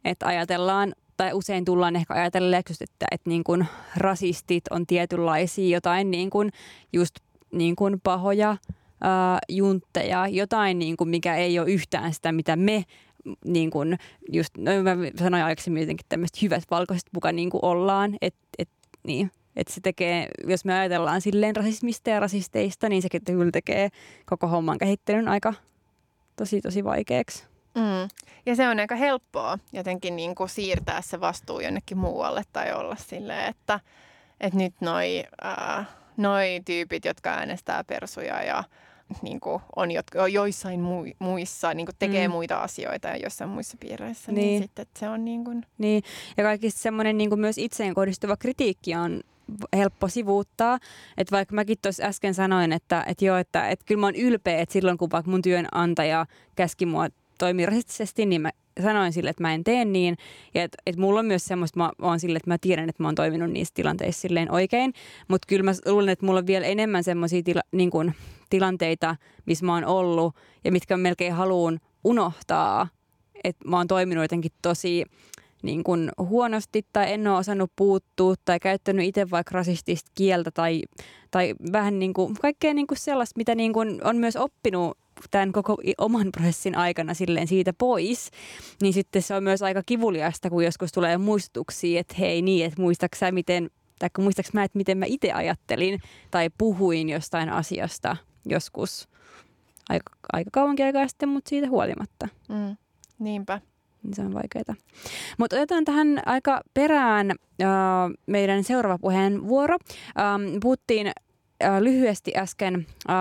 [0.05, 3.65] että ajatellaan, tai usein tullaan ehkä ajatelleeksi, että, että niin kuin
[3.97, 6.51] rasistit on tietynlaisia jotain niin kuin
[6.93, 7.15] just
[7.51, 8.57] niin kuin pahoja
[9.05, 12.83] uh, juntteja, jotain niin kuin mikä ei ole yhtään sitä, mitä me
[13.45, 13.97] niin kuin
[14.31, 18.69] just, no mä sanoin aikaisemmin jotenkin tämmöistä hyvät valkoiset muka niin kuin ollaan, että et,
[19.03, 23.89] niin, että se tekee, jos me ajatellaan silleen rasismista ja rasisteista, niin se kyllä tekee
[24.25, 25.53] koko homman käsittelyn aika
[26.35, 27.45] tosi tosi vaikeaksi.
[27.75, 28.09] Mm.
[28.45, 32.95] Ja se on aika helppoa jotenkin niin kuin siirtää se vastuu jonnekin muualle tai olla
[32.95, 33.79] silleen, että,
[34.39, 35.87] että nyt noi, äh,
[36.17, 38.63] noi tyypit, jotka äänestää persuja ja
[39.21, 40.79] niin kuin on jotka, joissain
[41.19, 42.31] muissa, niin kuin tekee mm.
[42.31, 45.65] muita asioita ja joissain muissa piireissä, niin, niin sitten että se on niin kuin...
[45.77, 46.03] Niin,
[46.37, 49.21] ja kaikki semmoinen niin kuin myös itseen kohdistuva kritiikki on
[49.75, 50.79] helppo sivuuttaa.
[51.17, 54.59] Että vaikka mäkin tuossa äsken sanoin, että, että joo, että, että kyllä mä oon ylpeä,
[54.59, 58.51] että silloin kun vaikka mun työnantaja käski mua toimia rasistisesti, niin mä
[58.83, 60.17] sanoin sille, että mä en tee niin.
[60.53, 63.07] Ja että, että mulla on myös semmoista, mä oon sille, että mä tiedän, että mä
[63.07, 64.93] oon toiminut niissä tilanteissa silleen oikein.
[65.27, 67.91] Mutta kyllä mä luulen, että mulla on vielä enemmän semmoisia tila, niin
[68.49, 72.87] tilanteita, missä mä oon ollut ja mitkä melkein haluan unohtaa.
[73.43, 75.05] Että mä oon toiminut jotenkin tosi
[75.63, 80.81] niin kuin huonosti tai en ole osannut puuttua tai käyttänyt itse vaikka rasistista kieltä tai,
[81.31, 84.97] tai vähän niin kuin, kaikkea niin kuin sellaista, mitä niin kuin on myös oppinut
[85.31, 88.31] tämän koko oman prosessin aikana silleen siitä pois,
[88.81, 92.81] niin sitten se on myös aika kivuliasta, kun joskus tulee muistutuksia, että hei niin, että
[92.81, 95.99] muistatko sä miten, tai muistatko mä, että miten mä itse ajattelin
[96.31, 99.09] tai puhuin jostain asiasta joskus
[99.89, 102.27] aika, aika kauankin aikaa sitten, mutta siitä huolimatta.
[102.49, 102.77] Mm,
[103.19, 103.61] niinpä
[104.05, 104.75] niin se on vaikeaa.
[105.37, 107.67] Mutta otetaan tähän aika perään äh,
[108.25, 109.77] meidän seuraava puheenvuoro.
[110.19, 111.11] Ähm, puhuttiin
[111.63, 113.15] äh, lyhyesti äsken äh,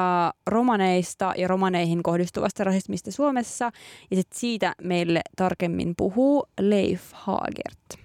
[0.47, 3.71] romaneista ja romaneihin kohdistuvasta rasismista Suomessa.
[4.11, 8.05] Ja sit siitä meille tarkemmin puhuu Leif Hagert.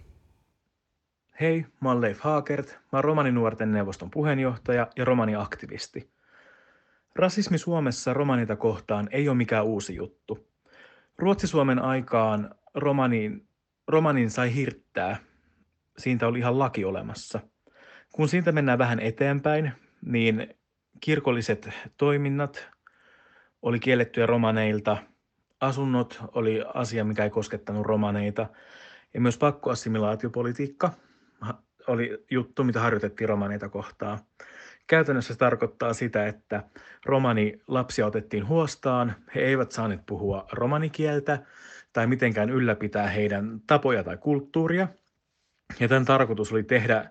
[1.41, 2.67] Hei, mä oon Leif Haakert.
[2.67, 6.09] Mä oon Romaninuorten neuvoston puheenjohtaja ja romaniaktivisti.
[7.15, 10.47] Rasismi Suomessa romanita kohtaan ei ole mikään uusi juttu.
[11.17, 13.47] Ruotsi-Suomen aikaan romanin,
[13.87, 15.17] romanin sai hirttää.
[15.97, 17.39] Siitä oli ihan laki olemassa.
[18.11, 19.71] Kun siitä mennään vähän eteenpäin,
[20.05, 20.55] niin
[21.01, 22.69] kirkolliset toiminnat
[23.61, 24.97] oli kiellettyjä romaneilta.
[25.59, 28.47] Asunnot oli asia, mikä ei koskettanut romaneita.
[29.13, 30.93] Ja myös pakkoassimilaatiopolitiikka
[31.87, 34.19] oli juttu, mitä harjoitettiin romaneita kohtaan.
[34.87, 36.63] Käytännössä se tarkoittaa sitä, että
[37.05, 41.39] romani lapsia otettiin huostaan, he eivät saaneet puhua romanikieltä
[41.93, 44.87] tai mitenkään ylläpitää heidän tapoja tai kulttuuria.
[45.79, 47.09] Ja tämän tarkoitus oli tehdä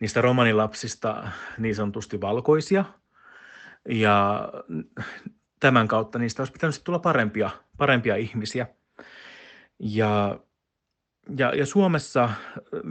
[0.00, 2.84] niistä romanilapsista niin sanotusti valkoisia.
[3.88, 4.48] Ja
[5.60, 8.66] tämän kautta niistä olisi pitänyt tulla parempia, parempia ihmisiä.
[9.78, 10.40] Ja,
[11.38, 12.30] ja, ja Suomessa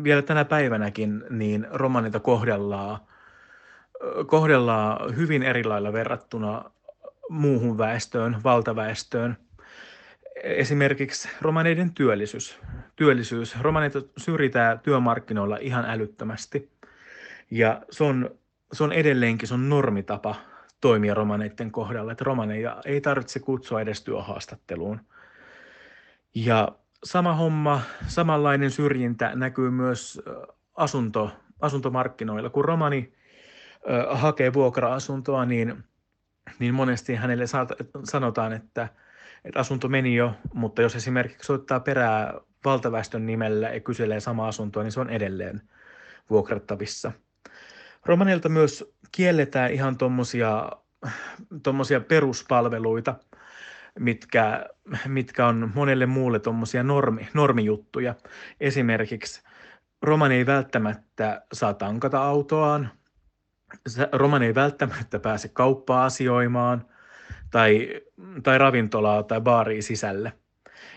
[0.03, 2.99] vielä tänä päivänäkin niin romanita kohdellaan,
[4.27, 6.71] kohdellaan hyvin eri lailla verrattuna
[7.29, 9.37] muuhun väestöön, valtaväestöön.
[10.43, 12.59] Esimerkiksi romaneiden työllisyys.
[12.97, 13.61] Työllisyys.
[13.61, 16.71] Romaneita syrjitään työmarkkinoilla ihan älyttömästi.
[17.51, 18.29] Ja se on,
[18.73, 20.35] se on edelleenkin se on normitapa
[20.81, 25.01] toimia romaneiden kohdalla, että romaneja ei tarvitse kutsua edes työhaastatteluun.
[26.35, 26.67] Ja
[27.03, 30.21] sama homma, samanlainen syrjintä näkyy myös
[30.75, 31.31] asunto,
[31.61, 32.49] asuntomarkkinoilla.
[32.49, 33.13] Kun romani
[34.09, 35.83] hakee vuokra-asuntoa, niin,
[36.59, 37.45] niin monesti hänelle
[38.03, 38.87] sanotaan, että,
[39.45, 42.33] että asunto meni jo, mutta jos esimerkiksi soittaa perää
[42.65, 45.61] valtaväestön nimellä ja kyselee sama asuntoa, niin se on edelleen
[46.29, 47.11] vuokrattavissa.
[48.05, 50.71] Romanilta myös kielletään ihan tuommoisia
[51.63, 53.15] tommosia peruspalveluita,
[53.99, 54.65] mitkä,
[55.07, 58.15] mitkä on monelle muulle tuommoisia normi, normijuttuja.
[58.59, 59.43] Esimerkiksi
[60.01, 62.91] romani ei välttämättä saa tankata autoaan,
[64.11, 66.85] romani ei välttämättä pääse kauppaa asioimaan
[67.51, 68.01] tai,
[68.43, 70.33] tai ravintolaa tai baariin sisälle.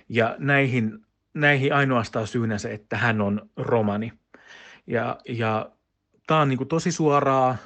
[0.09, 4.13] Ja näihin, näihin ainoastaan syynä se, että hän on romani.
[4.87, 5.71] Ja, ja
[6.27, 7.57] tämä on niin tosi suoraa,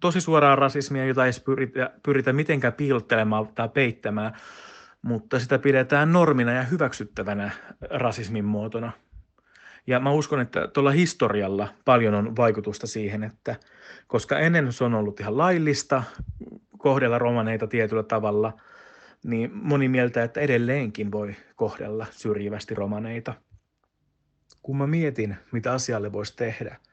[0.00, 4.32] tosi suoraa rasismia, jota ei pyritä, pyritä mitenkään piilottelemaan tai peittämään,
[5.02, 7.50] mutta sitä pidetään normina ja hyväksyttävänä
[7.90, 8.92] rasismin muotona.
[9.86, 13.56] Ja mä uskon, että tuolla historialla paljon on vaikutusta siihen, että
[14.06, 16.02] koska ennen se on ollut ihan laillista
[16.78, 18.52] kohdella romaneita tietyllä tavalla,
[19.24, 23.34] niin moni mieltä, että edelleenkin voi kohdella syrjivästi romaneita.
[24.62, 26.76] Kun mä mietin, mitä asialle voisi tehdä–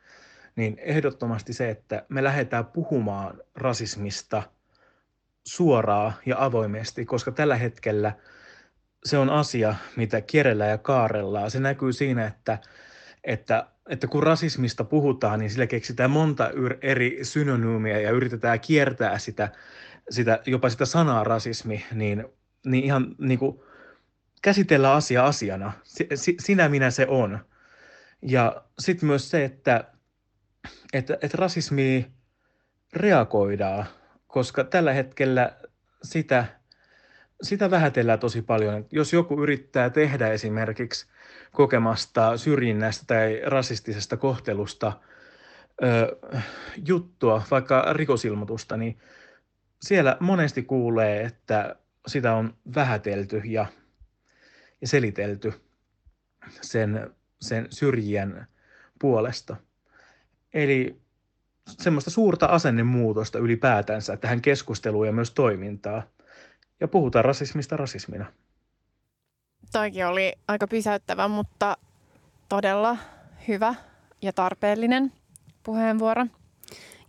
[0.58, 4.44] niin ehdottomasti se, että me lähdetään puhumaan rasismista
[5.48, 8.14] suoraa ja avoimesti, koska tällä hetkellä
[9.06, 11.52] se on asia, mitä kierrellään ja kaarellaan.
[11.52, 12.58] Se näkyy siinä, että,
[13.24, 19.50] että, että kun rasismista puhutaan, niin sillä keksitään monta eri synonyymiä ja yritetään kiertää sitä,
[20.10, 22.26] sitä jopa sitä sanaa rasismi, niin,
[22.66, 23.60] niin ihan niin kuin
[24.42, 25.72] käsitellä asia asiana.
[26.40, 27.40] Sinä minä se on.
[28.22, 29.84] Ja sitten myös se, että
[30.94, 32.12] että, että rasismiin
[32.94, 33.86] reagoidaan,
[34.28, 35.52] koska tällä hetkellä
[36.04, 36.46] sitä,
[37.42, 38.86] sitä vähätellään tosi paljon.
[38.92, 41.08] Jos joku yrittää tehdä esimerkiksi
[41.52, 44.94] kokemasta syrjinnästä tai rasistisesta kohtelusta
[45.84, 46.18] ö,
[46.86, 49.00] juttua, vaikka rikosilmoitusta, niin
[49.82, 51.76] siellä monesti kuulee, että
[52.08, 53.66] sitä on vähätelty ja,
[54.82, 55.54] ja selitelty
[56.62, 58.48] sen, sen syrjien
[59.00, 59.56] puolesta.
[60.54, 61.02] Eli
[61.68, 66.04] semmoista suurta asennemuutosta ylipäätänsä tähän keskusteluun ja myös toimintaa.
[66.80, 68.26] Ja puhutaan rasismista rasismina.
[69.72, 71.78] Toikin oli aika pysäyttävä, mutta
[72.50, 72.98] todella
[73.48, 73.76] hyvä
[74.22, 75.12] ja tarpeellinen
[75.64, 76.26] puheenvuoro.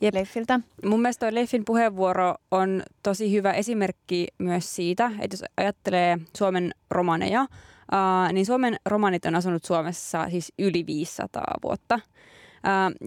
[0.01, 0.61] Ja Leffiltä.
[0.85, 6.75] Mun mielestä toi Leffin puheenvuoro on tosi hyvä esimerkki myös siitä, että jos ajattelee Suomen
[6.91, 7.47] romaneja,
[8.33, 12.01] niin Suomen romanit on asunut Suomessa siis yli 500 vuotta–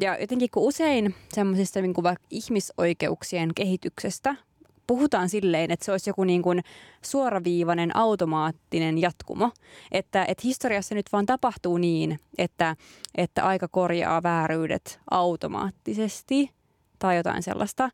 [0.02, 4.36] ja jotenkin kun usein semmoisista niin vaikka ihmisoikeuksien kehityksestä
[4.88, 6.62] puhutaan silleen, että se olisi joku niin kuin
[7.02, 9.52] suoraviivainen automaattinen jatkumo.
[9.92, 12.76] Että, että historiassa nyt vaan tapahtuu niin, että,
[13.16, 16.50] että aika korjaa vääryydet automaattisesti
[17.02, 17.90] tai jotain sellaista.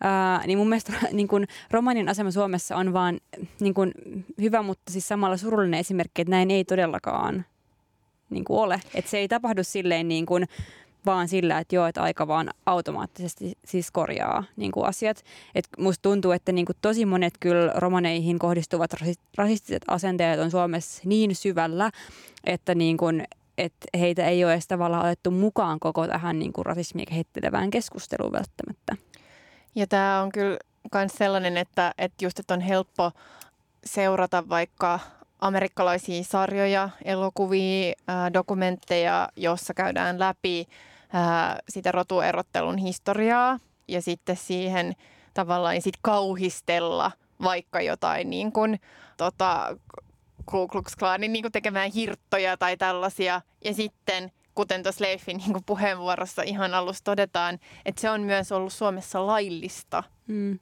[0.00, 3.20] Ää, niin mun mielestä niin kun romanin asema Suomessa on vaan
[3.60, 3.92] niin kun
[4.40, 7.44] hyvä, mutta siis samalla surullinen esimerkki, että näin ei todellakaan
[8.30, 8.80] niin ole.
[8.94, 10.46] Että se ei tapahdu silleen niin kuin
[11.06, 15.24] vaan sillä, että joo, että aika vaan automaattisesti siis korjaa niin kuin asiat.
[15.54, 18.90] Et musta tuntuu, että niin kuin tosi monet kyllä romaneihin kohdistuvat
[19.36, 21.90] rasistiset asenteet on Suomessa niin syvällä,
[22.44, 23.24] että niin kuin,
[23.60, 28.32] että heitä ei ole edes tavallaan otettu mukaan koko tähän niin kuin rasismia kehittelevään keskusteluun
[28.32, 28.96] välttämättä.
[29.74, 30.58] Ja tämä on kyllä
[30.94, 33.12] myös sellainen, että, että just että on helppo
[33.84, 35.00] seurata vaikka
[35.40, 37.94] amerikkalaisia sarjoja, elokuvia,
[38.32, 40.68] dokumentteja, jossa käydään läpi
[41.12, 43.58] ää, sitä rotuerottelun historiaa
[43.88, 44.92] ja sitten siihen
[45.34, 48.80] tavallaan sit kauhistella vaikka jotain niin kuin,
[49.16, 49.76] tota,
[50.46, 53.40] Ku Klux Klanin niin tekemään hirttoja tai tällaisia.
[53.64, 58.72] Ja sitten kuten tuossa Leifin niin puheenvuorossa ihan alussa todetaan, että se on myös ollut
[58.72, 60.02] Suomessa laillista.
[60.26, 60.58] Mm.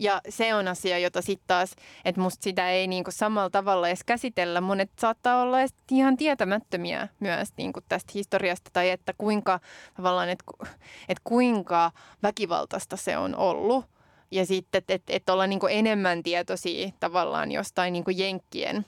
[0.00, 1.74] Ja se on asia, jota sitten taas,
[2.04, 4.60] että musta sitä ei niinku samalla tavalla edes käsitellä.
[4.60, 5.56] Monet saattaa olla
[5.90, 9.60] ihan tietämättömiä myös niinku tästä historiasta tai että kuinka,
[9.96, 10.44] tavallaan, että,
[11.08, 11.90] että kuinka
[12.22, 13.84] väkivaltaista se on ollut.
[14.30, 18.86] Ja sitten, että et, et olla niinku enemmän tietoisia tavallaan jostain niinku jenkkien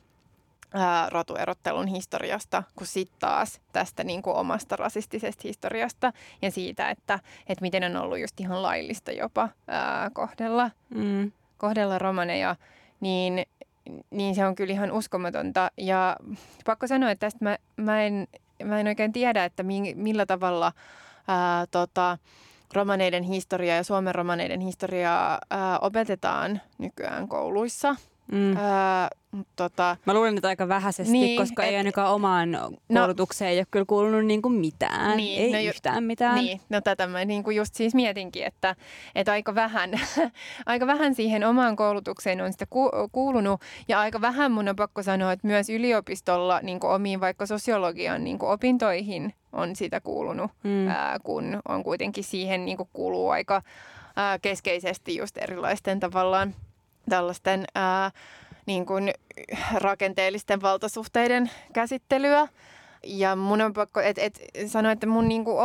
[0.75, 6.13] ää, rotuerottelun historiasta kuin sitten taas tästä niin kuin omasta rasistisesta historiasta
[6.43, 11.33] ja siitä, että, että miten on ollut just ihan laillista jopa ää, kohdella, mm.
[11.59, 12.57] kohdella romaneja,
[13.01, 13.47] niin,
[14.11, 15.71] niin se on kyllä ihan uskomatonta.
[15.77, 16.17] Ja
[16.65, 18.29] pakko sanoa, että tästä mä, mä, en,
[18.65, 20.73] mä en oikein tiedä, että mi, millä tavalla
[21.29, 22.19] ää, tota,
[22.73, 27.97] romaneiden historiaa ja Suomen romaneiden historiaa ää, opetetaan nykyään kouluissa–
[28.33, 28.57] Mm.
[28.57, 28.63] Öö,
[29.57, 33.53] tota, Mä luulen, että aika vähäisesti, niin, koska et, ei ainakaan omaan no- koulutukseen no,
[33.53, 35.17] ei ole kyllä kuulunut niinku mitään.
[35.17, 36.35] Niin, ei no, yhtään mitään.
[36.35, 38.77] Niin, no tätä mä niinku just siis mietinkin, että,
[39.15, 39.91] että aika, vähän,
[40.67, 43.61] aika vähän siihen omaan koulutukseen on sitä ku, kuulunut.
[43.89, 48.47] Ja aika vähän mun on pakko sanoa, että myös yliopistolla niinku omiin vaikka sosiologian niinku
[48.47, 50.89] opintoihin on sitä kuulunut, mm.
[50.89, 53.63] ää, kun on kuitenkin siihen niinku kuuluu aika
[54.17, 56.55] ää, keskeisesti just erilaisten tavallaan–
[57.09, 58.11] tällaisten ää,
[58.67, 59.13] niin kuin
[59.75, 62.49] rakenteellisten valtasuhteiden käsittelyä.
[63.05, 65.57] Ja mun on pakko et, et, sanoa, että mun niinku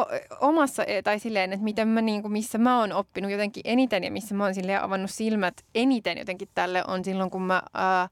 [0.41, 4.35] omassa, tai silleen, että miten mä niinku, missä mä oon oppinut jotenkin eniten ja missä
[4.35, 8.09] mä oon silleen avannut silmät eniten jotenkin tälle on silloin, kun mä ää,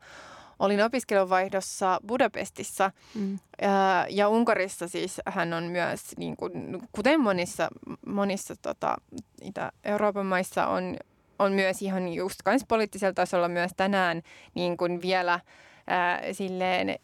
[0.59, 3.39] olin opiskeluvaihdossa Budapestissa mm.
[3.61, 7.67] ää, ja Unkarissa siis hän on myös, niin kuin, kuten monissa,
[8.05, 8.95] monissa tota,
[9.41, 10.97] Itä-Euroopan maissa on
[11.39, 14.21] on myös ihan just kans poliittisella tasolla myös tänään
[14.53, 15.39] niin kuin vielä
[15.87, 16.99] ää, silleen,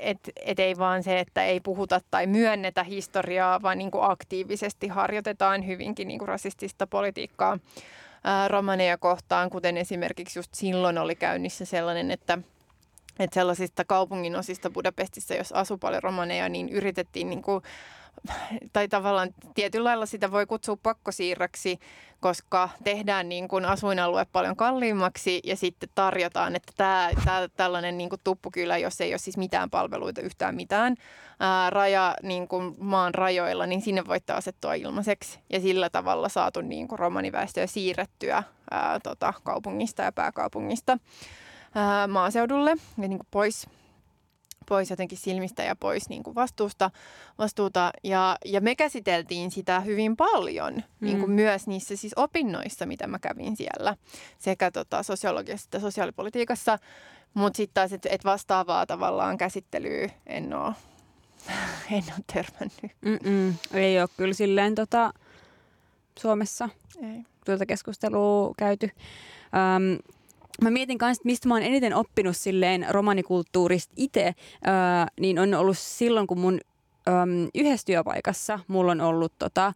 [0.00, 4.88] että et ei vaan se, että ei puhuta tai myönnetä historiaa, vaan niin kuin aktiivisesti
[4.88, 7.58] harjoitetaan hyvinkin niin kuin rasistista politiikkaa
[8.48, 12.38] romaneja kohtaan, kuten esimerkiksi just silloin oli käynnissä sellainen, että
[13.20, 17.62] että sellaisista kaupungin osista Budapestissa, jos asuu paljon romaneja, niin yritettiin niin kuin
[18.72, 21.78] tai tavallaan tietyllä lailla sitä voi kutsua pakkosiirraksi,
[22.20, 28.10] koska tehdään niin kuin asuinalue paljon kalliimmaksi ja sitten tarjotaan, että tämä, tämä tällainen niin
[28.10, 30.94] kuin tuppukylä, jos ei ole siis mitään palveluita yhtään mitään,
[31.40, 35.38] ää, raja niin kuin maan rajoilla, niin sinne voitte asettua ilmaiseksi.
[35.50, 40.98] Ja sillä tavalla saatu niin kuin romaniväestöä siirrettyä ää, tota, kaupungista ja pääkaupungista
[41.74, 43.66] ää, maaseudulle ja niin kuin pois
[44.70, 46.90] pois jotenkin silmistä ja pois niin kuin vastuusta,
[47.38, 47.90] vastuuta.
[48.04, 50.82] Ja, ja me käsiteltiin sitä hyvin paljon mm.
[51.00, 53.96] niin kuin myös niissä siis opinnoissa, mitä mä kävin siellä,
[54.38, 56.78] sekä tota, sosiologiassa että sosiaalipolitiikassa.
[57.34, 60.72] Mutta sitten taas, että et vastaavaa tavallaan käsittelyä en ole,
[61.96, 62.92] en ole törmännyt.
[63.00, 63.54] Mm-mm.
[63.72, 65.12] Ei ole kyllä silleen tota,
[66.18, 66.68] Suomessa
[67.02, 67.22] Ei.
[67.44, 68.90] tuota keskustelua käyty.
[69.76, 69.98] Um,
[70.62, 74.34] Mä mietin myös, mistä mä oon eniten oppinut silleen romanikulttuurista itse,
[75.20, 76.60] niin on ollut silloin, kun mun
[77.08, 79.72] äm, yhdessä työpaikassa mulla on ollut tota,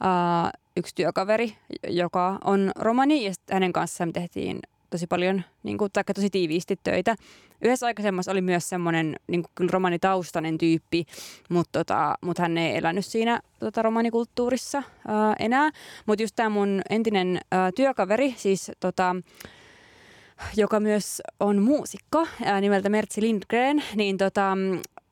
[0.00, 1.56] ää, yksi työkaveri,
[1.88, 4.60] joka on romani ja hänen kanssaan tehtiin
[4.90, 7.16] tosi paljon, niin kuin, taikka tosi tiiviisti töitä.
[7.62, 11.04] Yhdessä aikaisemmassa oli myös semmoinen niin kuin, kyllä romanitaustainen tyyppi,
[11.48, 15.70] mutta tota, mut hän ei elänyt siinä tota, romanikulttuurissa ää, enää.
[16.06, 19.16] Mutta just tämä mun entinen ää, työkaveri, siis tota,
[20.56, 24.56] joka myös on muusikko ää, nimeltä Mertsi Lindgren, niin tota,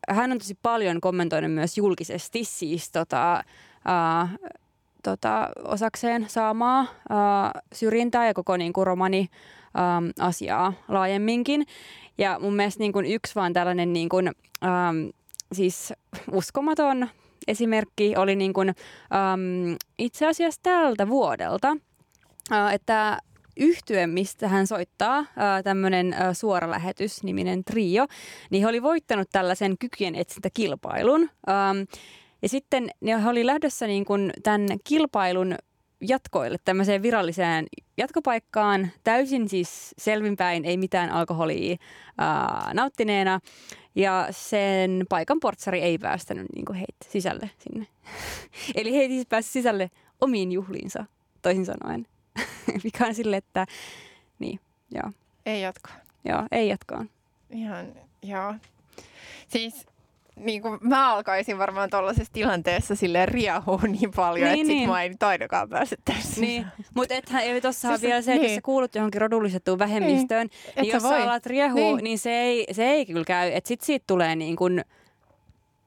[0.08, 3.44] hän on tosi paljon kommentoinut myös julkisesti siis tota,
[3.84, 4.28] ää,
[5.02, 9.28] tota, osakseen saamaa ää, syrjintää ja koko niin kuin, romani
[9.74, 11.66] ää, asiaa laajemminkin.
[12.18, 14.30] Ja mun mielestä niin kuin, yksi vaan tällainen niin kuin,
[14.62, 14.92] ää,
[15.52, 15.92] siis
[16.32, 17.08] uskomaton
[17.48, 21.76] esimerkki oli niin kuin, äm, itse asiassa tältä vuodelta,
[22.52, 23.18] äh, että
[23.56, 25.26] yhtye, mistä hän soittaa,
[25.64, 28.06] tämmöinen suora lähetys-niminen trio,
[28.50, 31.30] niin he oli voittanut tällaisen kykyjen etsintäkilpailun.
[32.42, 35.54] Ja sitten ne oli lähdössä niin kuin tämän kilpailun
[36.08, 41.76] jatkoille tämmöiseen viralliseen jatkopaikkaan, täysin siis selvinpäin, ei mitään alkoholia
[42.18, 43.40] ää, nauttineena.
[43.94, 47.86] Ja sen paikan portsari ei päästänyt niin kuin heitä sisälle sinne.
[48.74, 49.90] Eli he ei siis sisälle
[50.20, 51.04] omiin juhliinsa,
[51.42, 52.06] toisin sanoen.
[52.84, 53.66] mikä on sille, että
[54.38, 54.60] niin,
[54.90, 55.12] joo.
[55.46, 55.94] Ei jatkoa.
[56.24, 57.04] Joo, ei jatkoa.
[57.50, 57.86] Ihan,
[58.22, 58.54] joo.
[59.48, 59.86] Siis
[60.36, 64.80] niin kuin mä alkaisin varmaan tuollaisessa tilanteessa sille riahua niin paljon, niin, että niin.
[64.80, 66.40] sit mä en taidokaan pääse tässä.
[66.40, 68.54] Niin, mutta ethän, ei tuossa siis, vielä se, että niin.
[68.54, 72.04] sä kuulut johonkin rodullisettuun vähemmistöön, niin, niin jos sä alat riehua, niin.
[72.04, 73.50] niin se, ei, se ei kyllä käy.
[73.54, 74.84] Että sit siitä tulee niin kuin,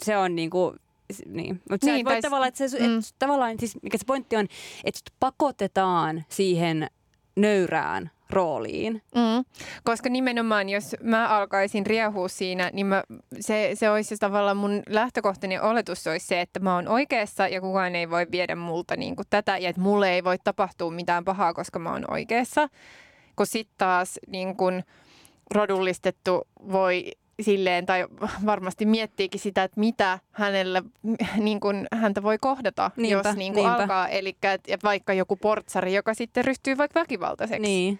[0.04, 0.80] se on niin kuin
[1.26, 1.62] niin.
[1.72, 2.22] Mutta niin, voi tai...
[2.22, 3.00] tavallaan, että se, mm.
[3.00, 4.48] et, tavallaan, siis mikä se pointti on,
[4.84, 6.88] että pakotetaan siihen
[7.36, 9.02] nöyrään rooliin.
[9.16, 9.46] Mm.
[9.84, 13.04] Koska nimenomaan, jos mä alkaisin riehua siinä, niin mä,
[13.40, 17.96] se, se olisi tavallaan mun lähtökohtainen oletus olisi se, että mä oon oikeassa ja kukaan
[17.96, 21.54] ei voi viedä multa niin kuin tätä ja että mulle ei voi tapahtua mitään pahaa,
[21.54, 22.70] koska mä oon oikeassa.
[23.36, 24.84] Kun sitten taas niin kuin
[25.52, 28.06] rodullistettu voi silleen, tai
[28.46, 30.84] varmasti miettiikin sitä, että mitä hänelle,
[31.38, 34.08] niin kuin, häntä voi kohdata, niinpä, jos niin kuin alkaa.
[34.08, 34.38] Eli
[34.84, 37.62] vaikka joku portsari, joka sitten ryhtyy vaikka väkivaltaiseksi.
[37.62, 38.00] Niin.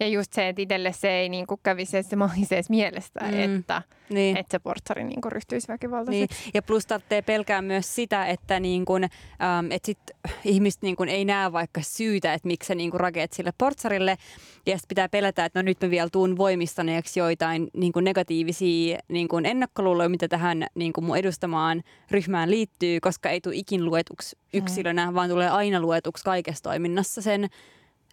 [0.00, 3.58] Ja just se, että itselle se ei niin kuin kävisi se mahisees mielestä, mm.
[3.58, 4.36] että, niin.
[4.36, 6.36] että se portsari niin kuin ryhtyisi väkivaltaiseksi.
[6.44, 6.50] Niin.
[6.54, 9.98] Ja plus tarvitsee pelkää myös sitä, että, niin kuin, ähm, että sit
[10.44, 14.18] ihmiset niin kuin ei näe vaikka syytä, että miksi sä niin kuin rakeet sille portsarille.
[14.66, 18.98] Ja sitten pitää pelätä, että no nyt mä vielä tuun voimistaneeksi joitain niin kuin negatiivisia
[19.08, 23.84] niin kuin ennakkoluuloja, mitä tähän niin kuin mun edustamaan ryhmään liittyy, koska ei tule ikin
[23.84, 25.14] luetuksi yksilönä, mm.
[25.14, 27.48] vaan tulee aina luetuksi kaikessa toiminnassa sen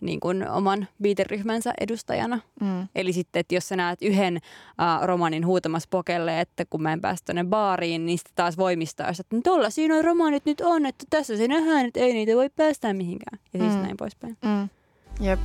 [0.01, 2.39] niin kuin oman viiteryhmänsä edustajana.
[2.61, 2.87] Mm.
[2.95, 7.01] Eli sitten, että jos sä näet yhden uh, romanin huutamassa pokelle, että kun mä en
[7.01, 10.85] päästä tuonne baariin, niin sitten taas voimistaa, että no tuolla siinä on romanit nyt on,
[10.85, 13.39] että tässä se nähdään, että ei niitä voi päästä mihinkään.
[13.53, 13.81] Ja siis mm.
[13.81, 14.37] näin poispäin.
[14.41, 14.69] Mm.
[15.19, 15.39] Jep.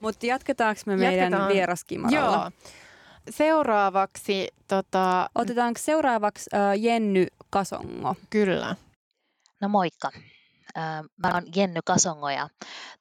[0.00, 1.52] Mutta jatketaanko me meidän Jatketaan.
[1.52, 2.36] vieraskimaralla?
[2.36, 2.79] Joo
[3.30, 4.48] seuraavaksi...
[4.68, 5.30] Tota...
[5.34, 8.14] Otetaanko seuraavaksi uh, Jenny Kasongo?
[8.30, 8.76] Kyllä.
[9.60, 10.10] No moikka.
[10.14, 12.48] Uh, mä oon Jenny Kasongo ja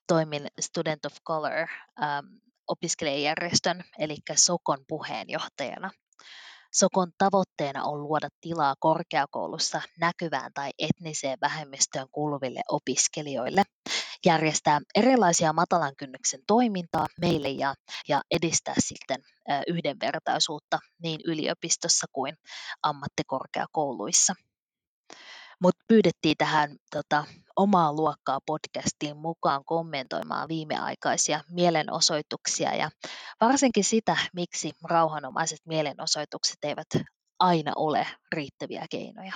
[0.07, 1.67] toimin Student of Color
[2.01, 5.91] um, opiskelijajärjestön, eli Sokon puheenjohtajana.
[6.73, 13.63] Sokon tavoitteena on luoda tilaa korkeakoulussa näkyvään tai etniseen vähemmistöön kuuluville opiskelijoille,
[14.25, 17.73] järjestää erilaisia matalan kynnyksen toimintaa meille ja,
[18.07, 19.21] ja edistää sitten
[19.67, 22.35] yhdenvertaisuutta niin yliopistossa kuin
[22.83, 24.33] ammattikorkeakouluissa.
[25.61, 32.89] Mutta pyydettiin tähän tota, omaa luokkaa podcastiin mukaan kommentoimaan viimeaikaisia mielenosoituksia ja
[33.41, 36.87] varsinkin sitä, miksi rauhanomaiset mielenosoitukset eivät
[37.39, 39.33] aina ole riittäviä keinoja.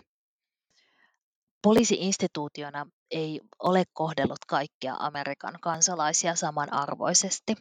[1.61, 7.55] Poliisi-instituutiona ei ole kohdellut kaikkia Amerikan kansalaisia samanarvoisesti.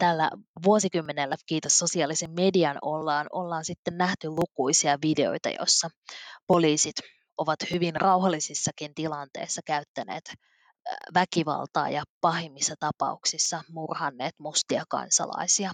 [0.00, 0.30] Tällä
[0.64, 5.88] vuosikymmenellä, kiitos sosiaalisen median, ollaan, ollaan sitten nähty lukuisia videoita, joissa
[6.46, 6.96] poliisit
[7.36, 10.34] ovat hyvin rauhallisissakin tilanteissa käyttäneet
[11.14, 15.72] väkivaltaa ja pahimmissa tapauksissa murhanneet mustia kansalaisia.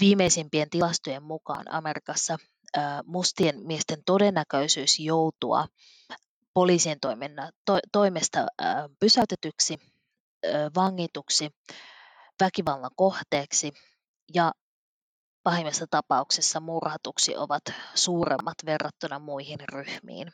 [0.00, 2.36] Viimeisimpien tilastojen mukaan Amerikassa
[3.04, 5.66] mustien miesten todennäköisyys joutua
[6.54, 6.98] poliisien
[7.66, 8.46] to, toimesta
[9.00, 9.78] pysäytetyksi,
[10.76, 11.50] vangituksi,
[12.40, 13.72] väkivallan kohteeksi
[14.34, 14.52] ja
[15.42, 17.62] pahimmassa tapauksessa murhatuksi ovat
[17.94, 20.32] suuremmat verrattuna muihin ryhmiin.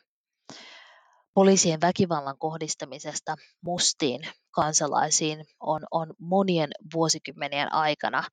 [1.33, 8.23] Poliisien väkivallan kohdistamisesta mustiin kansalaisiin on, on monien vuosikymmenien aikana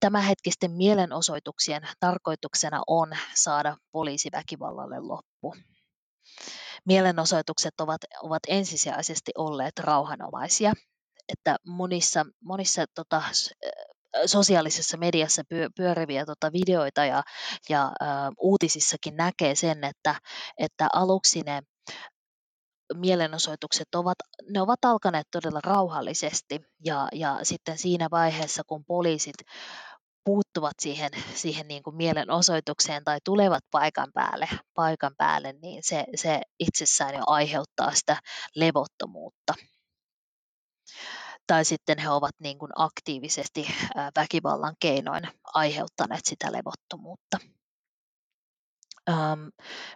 [0.00, 5.54] Tämänhetkisten mielenosoituksien tarkoituksena on saada poliisiväkivallalle loppu.
[6.86, 10.72] Mielenosoitukset ovat, ovat ensisijaisesti olleet rauhanomaisia,
[11.28, 13.22] että monissa, monissa tota,
[14.26, 15.42] sosiaalisessa mediassa
[15.76, 17.22] pyöriviä tota videoita ja,
[17.68, 18.06] ja ä,
[18.40, 20.14] uutisissakin näkee sen, että,
[20.58, 21.62] että aluksi ne
[22.94, 24.18] mielenosoitukset ovat,
[24.50, 26.60] ne ovat alkaneet todella rauhallisesti.
[26.84, 29.34] Ja, ja sitten siinä vaiheessa, kun poliisit
[30.24, 36.40] puuttuvat siihen, siihen niin kuin mielenosoitukseen tai tulevat paikan päälle, paikan päälle niin se, se
[36.58, 38.16] itsessään jo aiheuttaa sitä
[38.56, 39.54] levottomuutta.
[41.46, 43.66] Tai sitten he ovat niin kuin aktiivisesti
[44.16, 47.38] väkivallan keinoin aiheuttaneet sitä levottomuutta.
[49.10, 49.48] Ähm,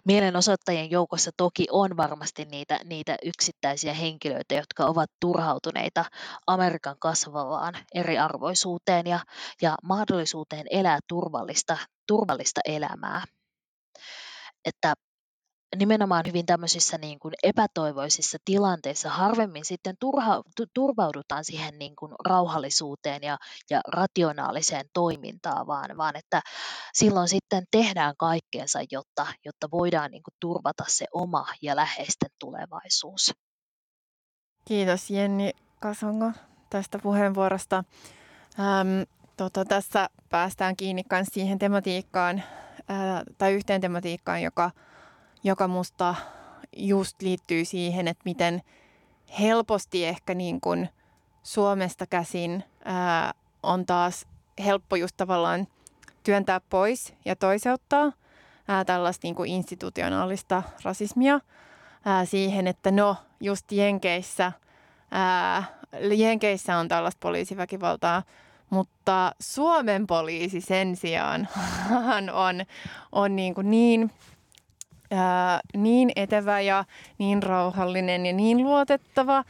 [0.05, 6.05] mielenosoittajien joukossa toki on varmasti niitä, niitä yksittäisiä henkilöitä, jotka ovat turhautuneita
[6.47, 9.19] Amerikan kasvavaan eriarvoisuuteen ja,
[9.61, 11.77] ja mahdollisuuteen elää turvallista,
[12.07, 13.23] turvallista elämää.
[14.65, 14.93] Että
[15.75, 20.41] nimenomaan hyvin tämmöisissä niin kuin epätoivoisissa tilanteissa harvemmin sitten turha,
[20.73, 23.37] turvaudutaan siihen niin kuin rauhallisuuteen ja,
[23.69, 26.41] ja rationaaliseen toimintaan, vaan, vaan että
[26.93, 33.33] silloin sitten tehdään kaikkeensa, jotta, jotta voidaan niin kuin turvata se oma ja läheisten tulevaisuus.
[34.65, 36.31] Kiitos Jenni Kasongo
[36.69, 37.83] tästä puheenvuorosta.
[38.59, 39.01] Ähm,
[39.37, 42.43] tota, tässä päästään kiinni siihen tematiikkaan
[42.91, 44.71] äh, tai yhteen tematiikkaan, joka–
[45.43, 46.15] joka musta
[46.77, 48.61] just liittyy siihen, että miten
[49.39, 50.89] helposti ehkä niin kuin
[51.43, 53.33] Suomesta käsin ää,
[53.63, 54.25] on taas
[54.65, 55.67] helppo just tavallaan
[56.23, 58.11] työntää pois ja toiseuttaa
[58.67, 61.39] ää, tällaista niin kuin institutionaalista rasismia
[62.05, 64.51] ää, siihen, että no just Jenkeissä,
[65.11, 65.63] ää,
[66.15, 68.23] Jenkeissä on tällaista poliisiväkivaltaa,
[68.69, 71.47] mutta Suomen poliisi sen sijaan
[72.47, 72.65] on,
[73.11, 74.11] on niin, kuin niin
[75.11, 76.85] ää, niin etevä ja
[77.17, 79.43] niin rauhallinen ja niin luotettava.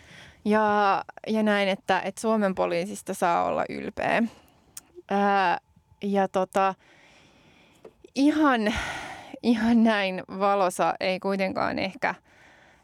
[0.46, 4.24] Ja, ja näin, että, että Suomen poliisista saa olla ylpeä.
[5.10, 5.58] Ää,
[6.02, 6.76] ja tota,
[8.16, 8.74] ihan,
[9.44, 12.16] ihan näin valosa ei kuitenkaan ehkä,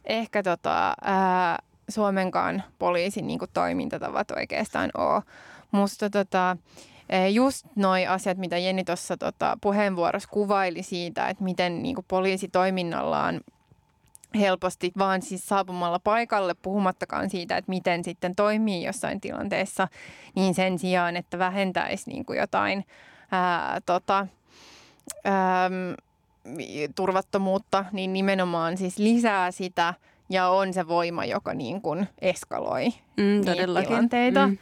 [0.06, 1.60] ehkä tota, ää,
[1.90, 5.24] Suomenkaan poliisin niin toimintatavat oikeastaan ole.
[5.72, 6.58] Musta tota,
[7.32, 12.48] just noi asiat, mitä Jenni tuossa tota, puheenvuorossa kuvaili siitä, että miten niin kuin poliisi
[12.48, 13.42] toiminnallaan
[14.40, 19.88] helposti vaan siis saapumalla paikalle, puhumattakaan siitä, että miten sitten toimii jossain tilanteessa,
[20.36, 22.86] niin sen sijaan, että vähentäisi niin kuin jotain
[23.32, 24.28] ää, tota,
[25.24, 25.70] ää,
[26.96, 29.94] turvattomuutta, niin nimenomaan siis lisää sitä
[30.30, 32.86] ja on se voima, joka niin kuin eskaloi
[33.18, 33.42] mm,
[33.86, 34.48] tilanteita.
[34.48, 34.58] Mm.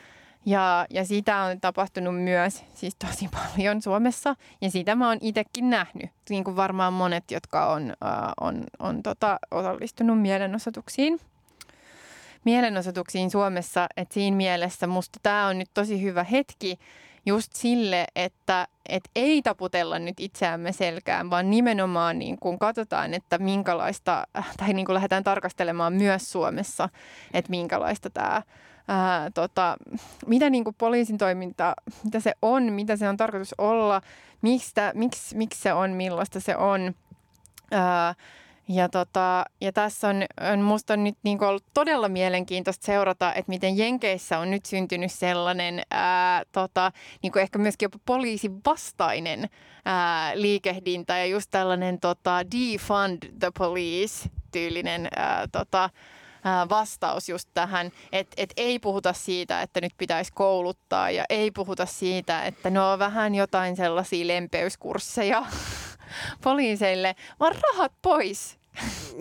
[0.46, 4.36] Ja, ja sitä on tapahtunut myös siis tosi paljon Suomessa.
[4.62, 9.04] Ja sitä mä oon itsekin nähnyt, niin kuin varmaan monet, jotka on, äh, on, on
[9.04, 11.20] tota, osallistunut mielenosoituksiin.
[12.46, 16.80] Mielenosoituksiin Suomessa, että siinä mielessä musta tämä on nyt tosi hyvä hetki
[17.26, 23.38] just sille, että et ei taputella nyt itseämme selkään, vaan nimenomaan niin kun katsotaan, että
[23.38, 24.28] minkälaista,
[24.58, 26.90] tai niin kuin lähdetään tarkastelemaan myös Suomessa,
[27.34, 28.42] että minkälaista tämä
[28.88, 29.78] ää, tota,
[30.28, 31.74] mitä niin kuin poliisin toiminta,
[32.04, 34.02] mitä se on, mitä se on tarkoitus olla,
[34.42, 36.96] mistä, miksi, miksi se on, millaista se on.
[37.72, 38.16] Ää,
[38.68, 40.24] ja, tota, ja tässä on,
[40.54, 45.82] on musta nyt niin ollut todella mielenkiintoista seurata, että miten Jenkeissä on nyt syntynyt sellainen
[45.92, 46.92] ää, tota,
[47.24, 49.50] niin ehkä myöskin jopa poliisin vastainen
[49.86, 55.90] ää, liikehdintä ja just tällainen tota, defund the police tyylinen ää, tota,
[56.70, 61.86] vastaus just tähän, että et ei puhuta siitä, että nyt pitäisi kouluttaa ja ei puhuta
[61.86, 65.46] siitä, että no vähän jotain sellaisia lempeyskursseja
[66.44, 68.61] poliiseille, vaan rahat pois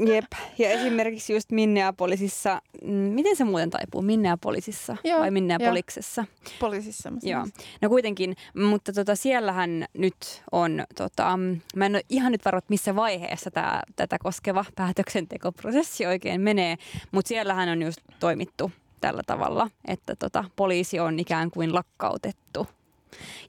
[0.07, 0.25] Jep,
[0.59, 6.25] ja esimerkiksi just Minneapolisissa, mm, miten se muuten taipuu, Minneapolisissa Joo, vai Minneapoliksessa?
[6.61, 7.13] Poliisissa.
[7.23, 7.47] Joo,
[7.83, 11.39] no kuitenkin, mutta tota, siellähän nyt on, tota,
[11.77, 16.77] mä en ole ihan nyt varot missä vaiheessa tää, tätä koskeva päätöksentekoprosessi oikein menee,
[17.13, 22.67] mutta siellähän on just toimittu tällä tavalla, että tota, poliisi on ikään kuin lakkautettu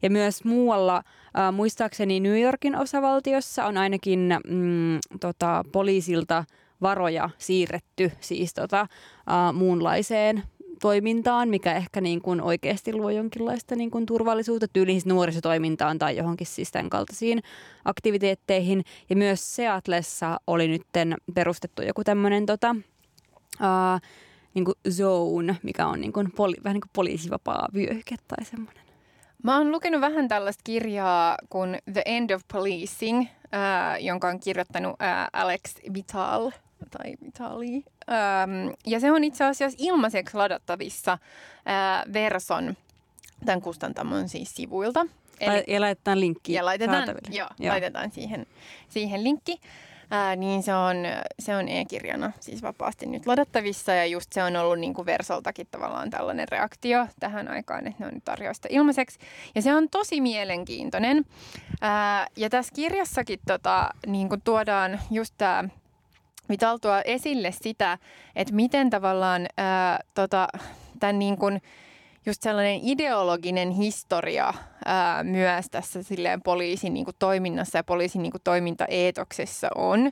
[0.02, 6.44] ja myös muualla, äh, muistaakseni New Yorkin osavaltiossa on ainakin mm, tota, poliisilta
[6.82, 10.44] varoja siirretty siis tota, äh, muunlaiseen
[10.82, 16.18] toimintaan, mikä ehkä niin kuin oikeasti luo jonkinlaista niin kuin turvallisuutta, tyyliin siis nuorisotoimintaan tai
[16.18, 17.44] johonkin siis tämän kaltaisiin
[17.86, 18.84] aktiviteetteihin.
[19.10, 20.82] Ja myös Seatlessa oli nyt
[21.34, 22.76] perustettu joku tämmöinen tota,
[23.60, 24.02] uh,
[24.54, 28.81] niin kuin zone, mikä on niin kuin poli, vähän niin kuin poliisivapaa vyöhyke tai semmoinen.
[29.44, 33.20] Mä oon lukenut vähän tällaista kirjaa kuin The End of Policing,
[33.54, 36.52] äh, jonka on kirjoittanut äh, Alex Vital
[36.92, 37.74] tai Vitali.
[37.74, 42.78] Ähm, ja se on itse asiassa ilmaiseksi ladattavissa äh, Verson,
[43.46, 45.06] tämän kustantamon siis sivuilta.
[45.40, 47.72] Eli, ja laitetaan linkki Ja laitetaan, joo, joo.
[47.72, 48.46] laitetaan siihen,
[48.90, 49.60] siihen linkki.
[50.12, 50.96] Ää, niin se on,
[51.40, 55.68] se on e-kirjana siis vapaasti nyt ladattavissa ja just se on ollut niin kuin Versoltakin
[55.72, 59.20] tavallaan tällainen reaktio tähän aikaan, että ne on nyt tarjoista ilmaiseksi.
[59.56, 61.26] Ja se on tosi mielenkiintoinen.
[61.82, 65.64] Ää, ja tässä kirjassakin tota, niin kuin tuodaan just tämä
[66.50, 67.98] Vital tuo esille sitä,
[68.36, 69.48] että miten tavallaan
[70.14, 70.48] tota,
[71.00, 71.62] tämän niin kuin,
[72.26, 74.54] just sellainen ideologinen historia
[74.86, 80.10] ää, myös tässä silleen poliisin niin kuin toiminnassa ja poliisin niin kuin toimintaeetoksessa on.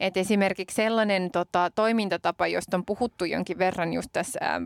[0.00, 4.60] Et esimerkiksi sellainen tota, toimintatapa, josta on puhuttu jonkin verran just tässä ää,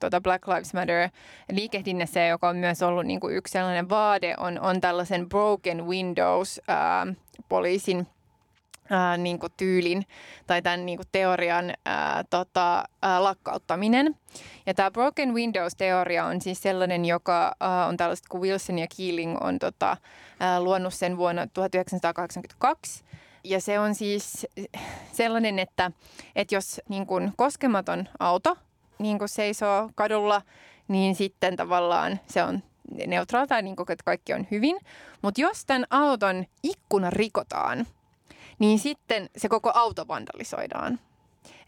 [0.00, 1.08] tota Black Lives Matter
[1.52, 6.60] liikehdinnässä, joka on myös ollut niin kuin yksi sellainen vaade, on, on tällaisen broken windows
[6.68, 7.06] ää,
[7.48, 8.06] poliisin
[8.90, 10.06] ää, niin kuin tyylin
[10.46, 14.16] tai tämän niin kuin teorian ää, tota, ää, lakkauttaminen.
[14.66, 19.36] Ja tämä Broken Windows-teoria on siis sellainen, joka ää, on tällaista kuin Wilson ja Keeling
[19.40, 19.96] on tota,
[20.40, 23.04] ää, luonut sen vuonna 1982.
[23.44, 24.46] Ja se on siis
[25.12, 25.90] sellainen, että,
[26.36, 28.56] että jos niin kuin koskematon auto
[28.98, 30.42] niin kuin seisoo kadulla,
[30.88, 32.62] niin sitten tavallaan se on
[33.06, 34.78] neutraali tai niin kuin, että kaikki on hyvin.
[35.22, 37.86] Mutta jos tämän auton ikkuna rikotaan,
[38.58, 40.98] niin sitten se koko auto vandalisoidaan.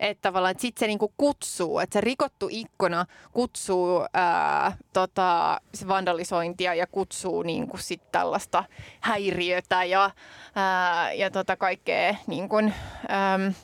[0.00, 5.88] Että tavallaan, että sitten se niinku kutsuu, että se rikottu ikkuna kutsuu ää, tota, se
[5.88, 8.64] vandalisointia ja kutsuu niinku sit tällaista
[9.00, 10.10] häiriötä ja,
[10.54, 13.54] ää, ja tota kaikkea niinku, äm,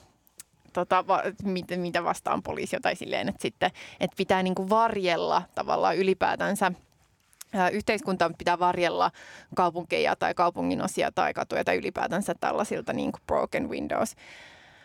[0.73, 3.71] tota, va, mit, mitä vastaan poliisi tai silleen, että sitten
[4.01, 6.73] että pitää niinku varjella tavallaan ylipäätänsä
[7.73, 9.11] yhteiskunta pitää varjella
[9.55, 14.17] kaupunkeja tai kaupunginosia tai katuja tai ylipäätänsä tällaisilta niin kuin broken windows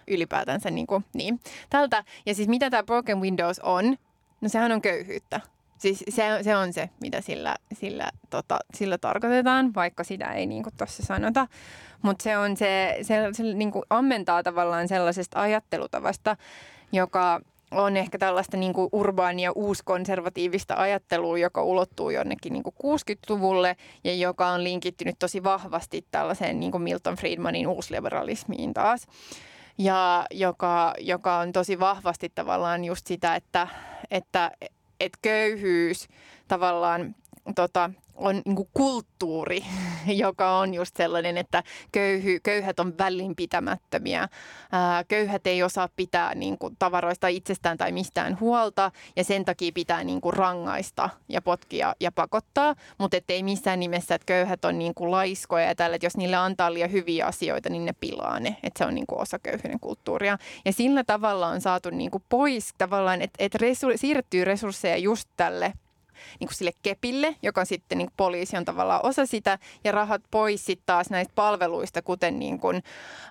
[0.08, 1.40] ylipäätänsä niin, kuin, niin
[1.70, 2.04] tältä.
[2.26, 3.98] Ja siis mitä tämä broken windows on?
[4.42, 5.42] No sehän on köyhyyttä.
[5.78, 10.64] Siis se, se on se, mitä sillä, sillä, tota, sillä tarkoitetaan, vaikka sitä ei niin
[10.78, 11.48] tuossa sanota.
[12.02, 16.38] Mutta se on se, se, se niin ammentaa tavallaan sellaisesta ajattelutavasta,
[16.92, 17.42] joka
[17.72, 24.16] on ehkä tällaista niin kuin urbaania uuskonservatiivista ajattelua, joka ulottuu jonnekin niin kuin 60-luvulle ja
[24.16, 29.08] joka on linkittynyt tosi vahvasti tällaiseen niin kuin Milton Friedmanin uusliberalismiin taas.
[29.78, 33.68] Ja joka, joka on tosi vahvasti tavallaan just sitä, että,
[34.12, 34.52] että,
[35.00, 36.08] että köyhyys
[36.48, 37.16] tavallaan
[37.56, 37.90] tota,
[38.20, 39.66] on niin kuin kulttuuri,
[40.08, 44.28] joka on just sellainen, että köyhy, köyhät on välinpitämättömiä.
[44.72, 49.72] Ää, köyhät ei osaa pitää niin kuin tavaroista itsestään tai mistään huolta ja sen takia
[49.74, 54.80] pitää niin kuin rangaista ja potkia ja pakottaa, mutta ei missään nimessä, että köyhät on
[54.80, 58.40] niin kuin laiskoja ja tällä, että jos niille antaa liian hyviä asioita, niin ne pilaa
[58.40, 60.38] ne, että se on niin kuin osa köyhyyden kulttuuria.
[60.66, 65.30] Ja sillä tavalla on saatu niin kuin pois tavallaan, että, että resur- siirtyy resursseja just
[65.38, 65.74] tälle
[66.40, 70.22] niin kuin sille kepille, joka sitten niin kuin poliisi on tavallaan osa sitä, ja rahat
[70.32, 72.84] pois sitten taas näistä palveluista, kuten niin kuin,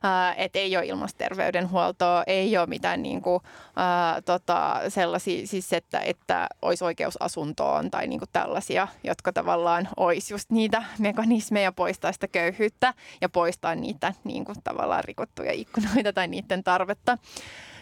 [0.02, 3.42] ää, että ei ole ilmasterveydenhuoltoa, ei ole mitään niin kuin,
[3.76, 9.88] ää, tota, sellaisia, siis että, että olisi oikeus asuntoon tai niin kuin tällaisia, jotka tavallaan
[9.96, 16.12] olisi just niitä mekanismeja poistaa sitä köyhyyttä ja poistaa niitä niin kuin tavallaan rikottuja ikkunoita
[16.12, 17.18] tai niiden tarvetta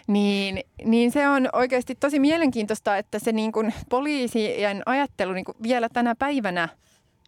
[0.07, 5.57] niin, niin se on oikeasti tosi mielenkiintoista, että se niin kuin poliisien ajattelu niin kuin
[5.63, 6.69] vielä tänä päivänä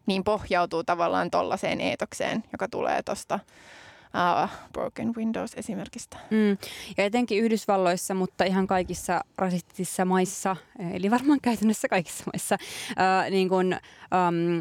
[0.06, 3.38] niin pohjautuu tavallaan tuollaiseen eetokseen, joka tulee tuosta
[4.14, 6.16] uh, Broken Windows-esimerkistä.
[6.30, 6.58] Mm.
[6.96, 10.56] Ja etenkin Yhdysvalloissa, mutta ihan kaikissa rasistisissa maissa,
[10.92, 12.58] eli varmaan käytännössä kaikissa maissa,
[12.90, 13.76] uh, niin kun,
[14.28, 14.60] um,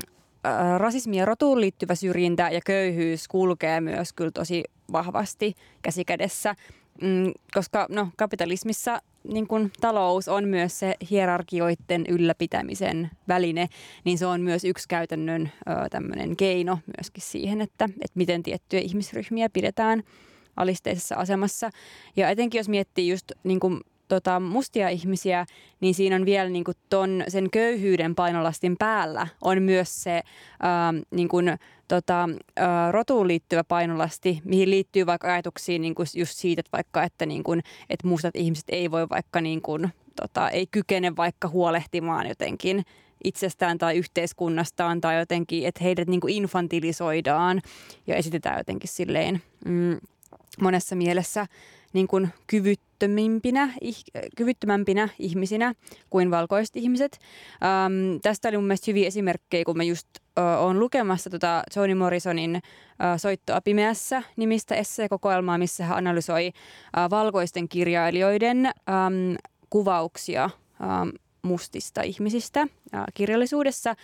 [0.78, 6.56] rasismi ja rotuun liittyvä syrjintä ja köyhyys kulkee myös kyllä tosi vahvasti käsikädessä
[7.02, 13.70] mm, koska no, kapitalismissa niin kun talous on myös se hierarkioiden ylläpitämisen väline,
[14.04, 19.50] niin se on myös yksi käytännön ö, keino myöskin siihen, että, että miten tiettyjä ihmisryhmiä
[19.50, 20.04] pidetään
[20.58, 21.70] alisteisessa asemassa.
[22.16, 25.46] Ja etenkin jos miettii just niin kun tota, mustia ihmisiä,
[25.80, 30.22] niin siinä on vielä niin kuin ton, sen köyhyyden painolastin päällä on myös se
[30.60, 31.58] ää, niin kuin,
[31.88, 32.30] tota,
[32.92, 37.44] rotuun liittyvä painolasti, mihin liittyy vaikka ajatuksiin niin kuin just siitä, että vaikka että, niin
[37.44, 39.90] kuin, että mustat ihmiset ei voi vaikka niin kuin,
[40.22, 42.86] tota, ei kykene vaikka huolehtimaan jotenkin
[43.24, 47.62] itsestään tai yhteiskunnastaan tai jotenkin, että heidät niin kuin infantilisoidaan
[48.08, 49.98] ja esitetään jotenkin silleen mm,
[50.62, 51.48] monessa mielessä
[51.98, 53.74] niin kuin kyvyttömimpinä,
[54.38, 55.74] kyvyttömämpinä ihmisinä
[56.10, 57.20] kuin valkoiset ihmiset.
[57.64, 60.08] Ähm, tästä oli mun mielestä hyviä esimerkkejä, kun mä just
[60.40, 62.62] äh, olen lukemassa tota Toni Morrisonin äh,
[63.18, 66.46] Soittoa pimeässä nimistä esseekokoelmaa, missä hän analysoi
[66.98, 69.36] äh, valkoisten kirjailijoiden ähm,
[69.70, 71.10] kuvauksia ähm,
[71.42, 73.96] mustista ihmisistä äh, kirjallisuudessa.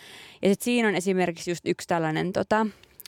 [0.41, 2.65] Ja sit siinä on esimerkiksi just yksi tällainen tota,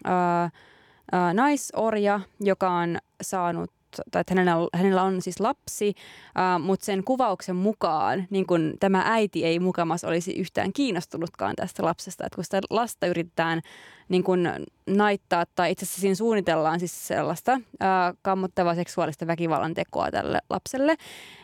[0.08, 3.72] äh, äh, naisorja, joka on saanut
[4.12, 9.04] tai että hänellä, hänellä on siis lapsi, uh, mutta sen kuvauksen mukaan niin kun tämä
[9.06, 12.26] äiti ei mukamas olisi yhtään kiinnostunutkaan tästä lapsesta.
[12.26, 13.62] Että kun sitä lasta yritetään
[14.10, 14.50] niin kun
[14.88, 20.96] naittaa tai itse asiassa siinä suunnitellaan siis sellaista uh, kammottavaa seksuaalista väkivallan tekoa tälle lapselle,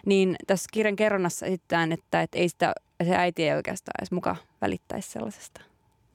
[0.06, 2.74] niin tässä kirjan kerronnassa esitetään, että, että ei sitä,
[3.04, 5.71] se äiti ei oikeastaan edes muka välittäisi sellaisesta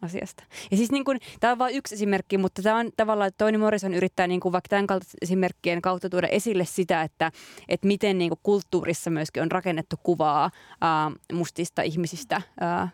[0.06, 0.44] asiasta.
[0.70, 3.58] Ja siis niin kuin, tämä on vain yksi esimerkki, mutta tämä on tavallaan, että Toni
[3.58, 7.32] Morrison yrittää niin kuin vaikka tämän kaltaisen esimerkkien kautta tuoda esille sitä, että,
[7.68, 10.50] että miten niin kuin kulttuurissa myöskin on rakennettu kuvaa
[10.80, 12.88] ää, mustista ihmisistä ää,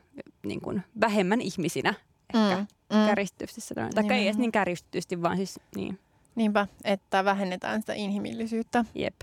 [0.47, 1.95] niin kuin vähemmän ihmisinä
[2.35, 3.07] ehkä mm, mm.
[3.07, 3.93] kärjistysti sanoen.
[3.95, 5.99] Tai ei edes niin kärjistysti, vaan siis niin.
[6.35, 8.85] Niinpä, että vähennetään sitä inhimillisyyttä.
[8.95, 9.21] Jep.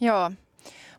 [0.00, 0.30] Joo.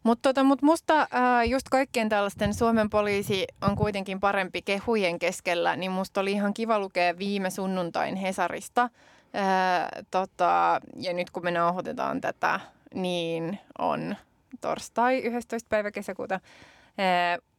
[0.03, 5.75] Mutta tota, mut musta ää, just kaikkien tällaisten Suomen poliisi on kuitenkin parempi kehujen keskellä,
[5.75, 8.89] niin musta oli ihan kiva lukea viime sunnuntain Hesarista.
[9.33, 12.59] Ää, tota, ja nyt kun me nauhoitetaan tätä,
[12.93, 14.15] niin on
[14.61, 15.67] torstai 11.
[15.69, 16.39] päivä kesäkuuta.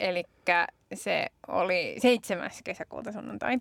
[0.01, 0.25] Eli
[0.95, 2.51] se oli 7.
[2.65, 3.59] kesäkuuta sunnuntai.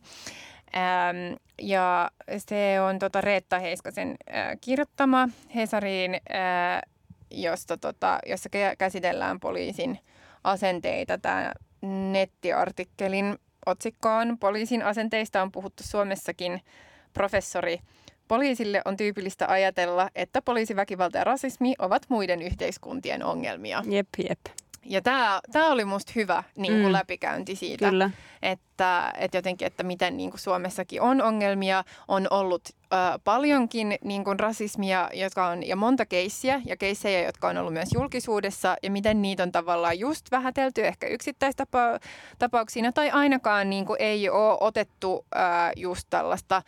[0.76, 6.82] Ähm, ja se on tota Reetta Heiskasen äh, kirjoittama Hesariin äh,
[7.32, 10.00] josta, tota, jossa käsitellään poliisin
[10.44, 11.18] asenteita.
[11.18, 11.54] Tämä
[12.12, 16.62] nettiartikkelin otsikkoon poliisin asenteista on puhuttu Suomessakin
[17.14, 17.80] professori
[18.32, 23.84] Poliisille on tyypillistä ajatella, että poliisiväkivalta ja rasismi ovat muiden yhteiskuntien ongelmia.
[23.90, 24.40] Jep, jep.
[24.86, 26.92] Ja tämä, tämä oli musta hyvä niin kuin mm.
[26.92, 28.12] läpikäynti siitä, Kyllä.
[28.42, 34.24] Että, että jotenkin, että miten niin kuin Suomessakin on ongelmia, on ollut ö, paljonkin niin
[34.24, 38.92] kuin rasismia jotka on, ja monta keissiä ja keissejä, jotka on ollut myös julkisuudessa ja
[38.92, 45.26] miten niitä on tavallaan just vähätelty ehkä yksittäistapauksina tai ainakaan niin kuin ei ole otettu
[45.36, 45.40] ö,
[45.76, 46.62] just tällaista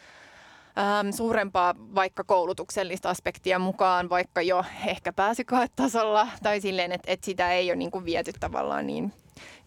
[0.77, 7.51] ähm, suurempaa vaikka koulutuksellista aspektia mukaan, vaikka jo ehkä pääsykoetasolla tai silleen, että, että sitä
[7.51, 9.13] ei ole niin kuin viety tavallaan niin,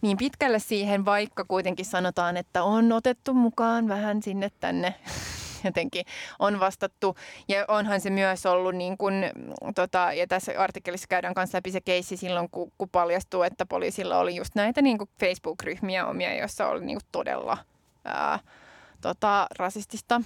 [0.01, 4.95] niin pitkälle siihen, vaikka kuitenkin sanotaan, että on otettu mukaan vähän sinne tänne
[5.63, 6.05] jotenkin
[6.39, 7.15] on vastattu.
[7.47, 9.13] Ja onhan se myös ollut, niin kuin,
[9.75, 14.17] tota, ja tässä artikkelissa käydään kanssa läpi se keissi silloin, kun, kun paljastuu, että poliisilla
[14.17, 17.57] oli just näitä niin Facebook-ryhmiä omia, joissa oli niin todella
[18.05, 18.39] ää,
[19.01, 20.21] tota, rasistista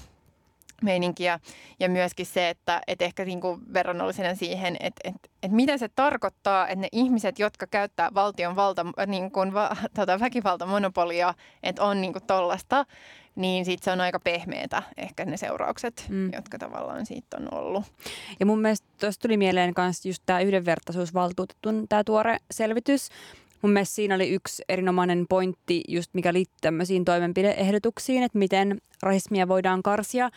[0.83, 1.39] meininkiä
[1.79, 5.89] ja myöskin se, että, että ehkä niin kuin verrannollisena siihen, että, että, että mitä se
[5.95, 12.01] tarkoittaa, että ne ihmiset, jotka käyttää valtion valta, niin kuin, va, tota, väkivaltamonopolia, että on
[12.01, 12.85] niin kuin tollasta,
[13.35, 16.33] niin sitten se on aika pehmeätä ehkä ne seuraukset, mm.
[16.33, 17.83] jotka tavallaan siitä on ollut.
[18.39, 23.09] Ja mun mielestä tuossa tuli mieleen myös just tämä yhdenvertaisuusvaltuutetun tämä tuore selvitys,
[23.61, 29.47] mun mielestä siinä oli yksi erinomainen pointti, just mikä liittyy tämmöisiin toimenpideehdotuksiin, että miten rasismia
[29.47, 30.29] voidaan karsia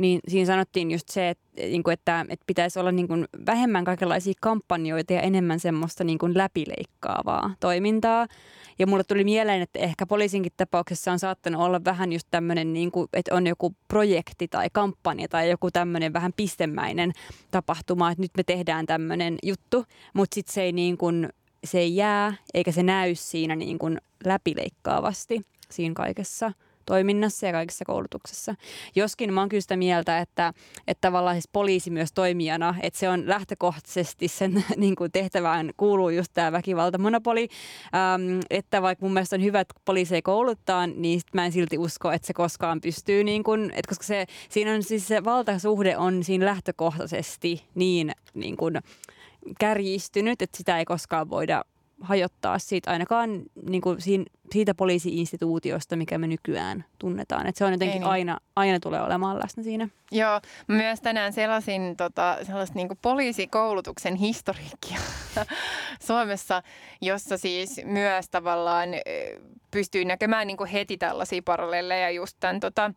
[0.00, 3.84] niin siinä sanottiin just se, että, niin kuin, että, että pitäisi olla niin kuin vähemmän
[3.84, 8.26] kaikenlaisia kampanjoita ja enemmän semmoista niin kuin läpileikkaavaa toimintaa.
[8.78, 12.90] Ja mulle tuli mieleen, että ehkä poliisinkin tapauksessa on saattanut olla vähän just tämmöinen, niin
[12.90, 17.12] kuin, että on joku projekti tai kampanja tai joku tämmöinen vähän pistemäinen
[17.50, 19.84] tapahtuma, että nyt me tehdään tämmöinen juttu,
[20.14, 21.28] mutta sitten se ei niin kuin,
[21.64, 25.40] se ei jää eikä se näy siinä niin kuin läpileikkaavasti
[25.70, 26.52] siinä kaikessa–
[26.90, 28.54] toiminnassa ja kaikessa koulutuksessa.
[28.94, 30.52] Joskin mä oon kyllä sitä mieltä, että,
[30.86, 36.10] että tavallaan siis poliisi myös toimijana, että se on lähtökohtaisesti sen niin kuin tehtävään kuuluu
[36.10, 37.48] just tämä väkivaltamonopoli,
[37.94, 41.78] ähm, että vaikka mun mielestä on hyvä, että poliiseja kouluttaa, niin sit mä en silti
[41.78, 45.96] usko, että se koskaan pystyy, niin kuin, että koska se, siinä on siis se valtasuhde
[45.96, 48.78] on siinä lähtökohtaisesti niin, niin kuin,
[49.58, 51.64] kärjistynyt, että sitä ei koskaan voida
[52.00, 57.46] hajottaa siitä ainakaan niin kuin siinä, siitä poliisi-instituutiosta, mikä me nykyään tunnetaan.
[57.46, 58.10] Et se on jotenkin niin.
[58.10, 59.88] aina, aina tulee olemaan läsnä siinä.
[60.12, 64.98] Joo, myös tänään selasin tota, sellaista niin poliisikoulutuksen historiikkia
[66.06, 66.62] Suomessa,
[67.00, 68.88] jossa siis myös tavallaan
[69.70, 72.92] pystyy näkemään niin heti tällaisia paralleleja just tämän tota,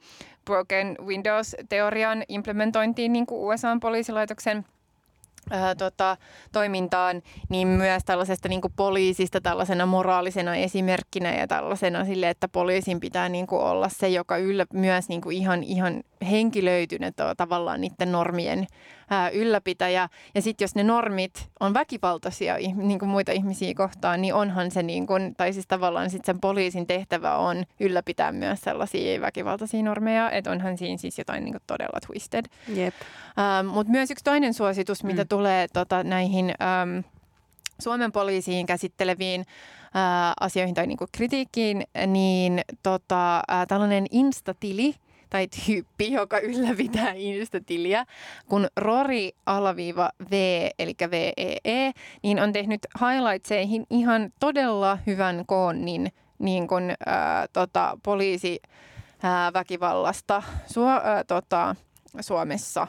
[0.46, 4.66] Broken Windows-teorian implementointiin niin USA-poliisilaitoksen–
[5.50, 6.18] ää, tota,
[6.52, 13.00] toimintaan, niin myös tällaisesta niin kuin poliisista tällaisena moraalisena esimerkkinä ja tällaisena sille, että poliisin
[13.00, 18.12] pitää niin kuin olla se, joka yllä myös niin kuin ihan, ihan henkilöitynyt tavallaan niiden
[18.12, 18.68] normien
[19.10, 20.10] ää, ylläpitäjä.
[20.36, 24.84] Ja sitten jos ne normit on väkivaltaisia niin kuin muita ihmisiä kohtaan, niin onhan se,
[24.84, 30.32] niin kuin, tai siis tavallaan sit sen poliisin tehtävä on ylläpitää myös sellaisia väkivaltaisia normeja,
[30.32, 32.46] että onhan siinä siis jotain niin kuin todella twisted.
[32.78, 32.94] Yep.
[33.72, 35.28] Mutta myös yksi toinen suositus, mitä mm.
[35.28, 37.00] tulee tota, näihin ähm,
[37.80, 39.46] Suomen poliisiin käsitteleviin
[39.94, 44.96] ää, asioihin tai niin kuin kritiikkiin, niin tota, ää, tällainen instatili–
[45.34, 48.06] tai tyyppi, joka ylläpitää Insta-tiliä,
[48.50, 50.32] kun Rori-V,
[50.80, 51.92] eli VEE, e,
[52.24, 58.62] niin on tehnyt highlightseihin ihan todella hyvän koonnin niin kuin, ää, tota, poliisi
[59.24, 61.76] ää, väkivallasta Su- ää, tota,
[62.22, 62.88] Suomessa.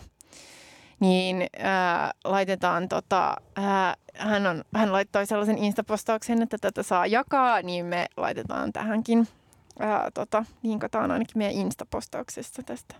[1.01, 7.63] Niin ää, laitetaan, tota, ää, hän, on, hän laittoi sellaisen instapostauksen, että tätä saa jakaa,
[7.63, 9.29] niin me laitetaan tähänkin
[9.79, 12.95] ää, tota, linkataan ainakin meidän instapostauksessa tästä.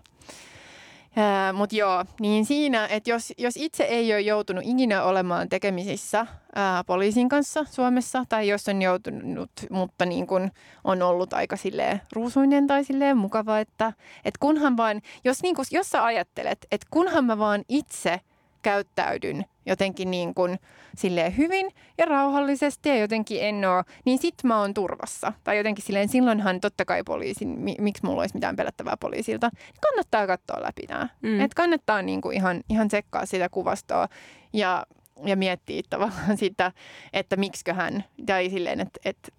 [1.53, 6.83] Mutta joo, niin siinä, että jos, jos itse ei ole joutunut ikinä olemaan tekemisissä ää,
[6.83, 10.51] poliisin kanssa Suomessa, tai jos on joutunut, mutta niin kun
[10.83, 13.93] on ollut aika silleen ruusuinen tai silleen mukava, että
[14.25, 18.19] et kunhan vaan, jos, niin kun, jos sä ajattelet, että kunhan mä vaan itse–
[18.65, 20.59] käyttäydyn jotenkin niin kuin
[20.97, 25.33] silleen hyvin ja rauhallisesti ja jotenkin en ole, niin sit mä oon turvassa.
[25.43, 30.27] Tai jotenkin silleen, silloinhan totta kai poliisin, miksi mulla olisi mitään pelättävää poliisilta, niin kannattaa
[30.27, 31.09] katsoa läpi nämä.
[31.21, 31.39] Mm.
[31.41, 34.07] Et kannattaa niin kuin ihan, ihan tsekkaa sitä kuvastoa
[34.53, 34.85] ja,
[35.25, 36.71] ja miettiä tavallaan sitä,
[37.13, 39.31] että miksiköhän, tai silleen, että, että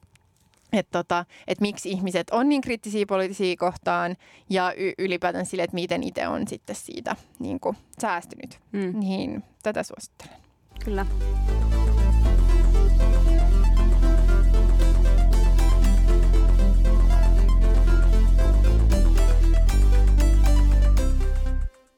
[0.72, 4.16] että tota, et miksi ihmiset on niin kriittisiä poliittisia kohtaan
[4.50, 8.60] ja y- ylipäätään sille, että miten itse on sitten siitä niin kuin, säästynyt.
[8.72, 9.00] Mm.
[9.00, 10.36] Niin tätä suosittelen.
[10.84, 11.06] Kyllä.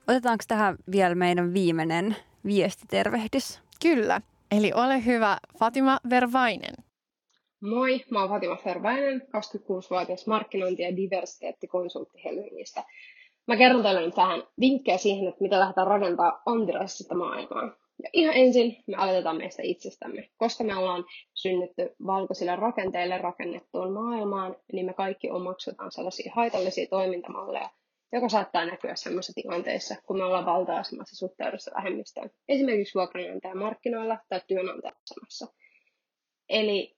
[0.08, 3.60] Otetaanko tähän vielä meidän viimeinen viestitervehdys?
[3.82, 4.20] Kyllä.
[4.50, 6.87] Eli ole hyvä Fatima Vervainen.
[7.60, 12.84] Moi, mä oon Fatima Fervainen, 26-vuotias markkinointi- ja diversiteettikonsultti Helsingistä.
[13.48, 17.76] Mä kerron teille nyt vähän vinkkejä siihen, että miten lähdetään rakentamaan antirassista maailmaa.
[18.02, 20.28] Ja ihan ensin me aloitetaan meistä itsestämme.
[20.36, 21.04] Koska me ollaan
[21.34, 27.68] synnytty valkoisille rakenteille rakennettuun maailmaan, niin me kaikki omaksutaan sellaisia haitallisia toimintamalleja,
[28.12, 32.30] joka saattaa näkyä sellaisissa tilanteissa, kun me ollaan valta-asemassa suhteudessa vähemmistöön.
[32.48, 35.46] Esimerkiksi vuokranantajan markkinoilla tai työnantajan asemassa.
[36.48, 36.97] Eli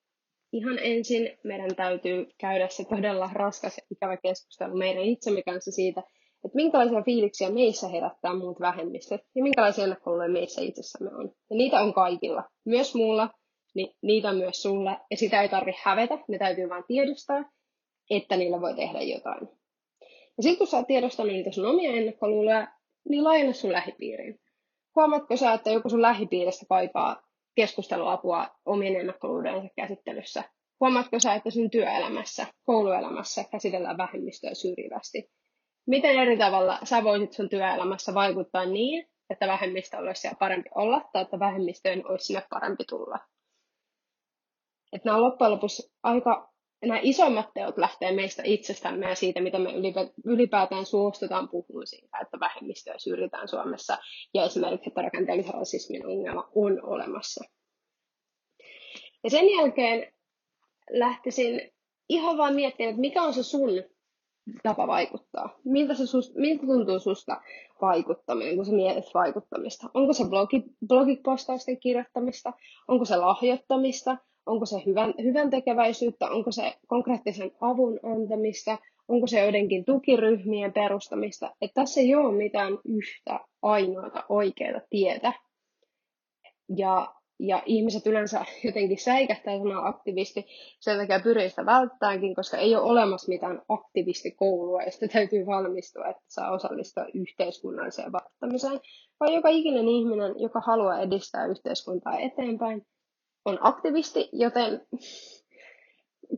[0.53, 6.03] ihan ensin meidän täytyy käydä se todella raskas ja ikävä keskustelu meidän itsemme kanssa siitä,
[6.44, 11.32] että minkälaisia fiiliksiä meissä herättää muut vähemmistöt ja minkälaisia ennakkoluuloja meissä itsessämme on.
[11.51, 13.28] Ja niitä on kaikilla, myös mulla,
[13.74, 17.44] niin niitä myös sulla, ja sitä ei tarvitse hävetä, ne täytyy vain tiedostaa,
[18.11, 19.48] että niillä voi tehdä jotain.
[20.36, 22.68] Ja sitten kun sä oot tiedostanut niitä sun omia ennakkoluuloja,
[23.09, 24.40] niin laajenna sun lähipiiriin.
[24.96, 27.22] Huomaatko sä, että joku sun lähipiiristä kaipaa
[27.55, 30.44] keskusteluapua omien ennakkoluudensa käsittelyssä.
[30.80, 35.30] Huomaatko sä, että sun työelämässä, kouluelämässä käsitellään vähemmistöä syrjivästi?
[35.86, 41.11] Miten eri tavalla sä voisit sun työelämässä vaikuttaa niin, että vähemmistö olisi siellä parempi olla
[41.12, 43.18] tai että vähemmistöön olisi sinne parempi tulla?
[44.92, 46.49] Että nämä on loppujen lopuksi aika
[46.82, 49.70] nämä isommat teot lähtee meistä itsestämme ja siitä, mitä me
[50.24, 53.98] ylipäätään suostutaan puhumaan siitä, että vähemmistöä syrjitään Suomessa
[54.34, 57.44] ja esimerkiksi, että rakenteellisen rasismin ongelma on olemassa.
[59.24, 60.12] Ja sen jälkeen
[60.90, 61.70] lähtisin
[62.08, 63.70] ihan vaan miettimään, että mikä on se sun
[64.62, 65.58] tapa vaikuttaa.
[65.64, 67.40] Miltä, se sus, miltä tuntuu susta
[67.80, 69.90] vaikuttaminen, kun sä mietit vaikuttamista?
[69.94, 72.52] Onko se blogi, blogipostausten kirjoittamista?
[72.88, 74.16] Onko se lahjoittamista?
[74.47, 78.78] Onko se hyvän, hyvän tekeväisyyttä, onko se konkreettisen avun antamista,
[79.09, 81.55] onko se joidenkin tukiryhmien perustamista.
[81.61, 85.32] Että tässä ei ole mitään yhtä ainoata oikeaa tietä.
[86.76, 90.47] Ja, ja ihmiset yleensä jotenkin säikähtää sanaa aktivisti,
[90.80, 96.07] sen takia pyrii sitä välttäänkin, koska ei ole olemassa mitään aktivistikoulua, ja sitä täytyy valmistua,
[96.07, 98.80] että saa osallistua yhteiskunnalliseen vaikuttamiseen,
[99.20, 102.86] vaan joka ikinen ihminen, joka haluaa edistää yhteiskuntaa eteenpäin,
[103.45, 104.86] on aktivisti, joten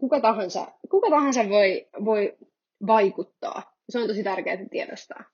[0.01, 2.37] kuka tahansa, kuka tahansa voi, voi
[2.87, 3.77] vaikuttaa.
[3.89, 5.25] Se on tosi tärkeää tiedostaa.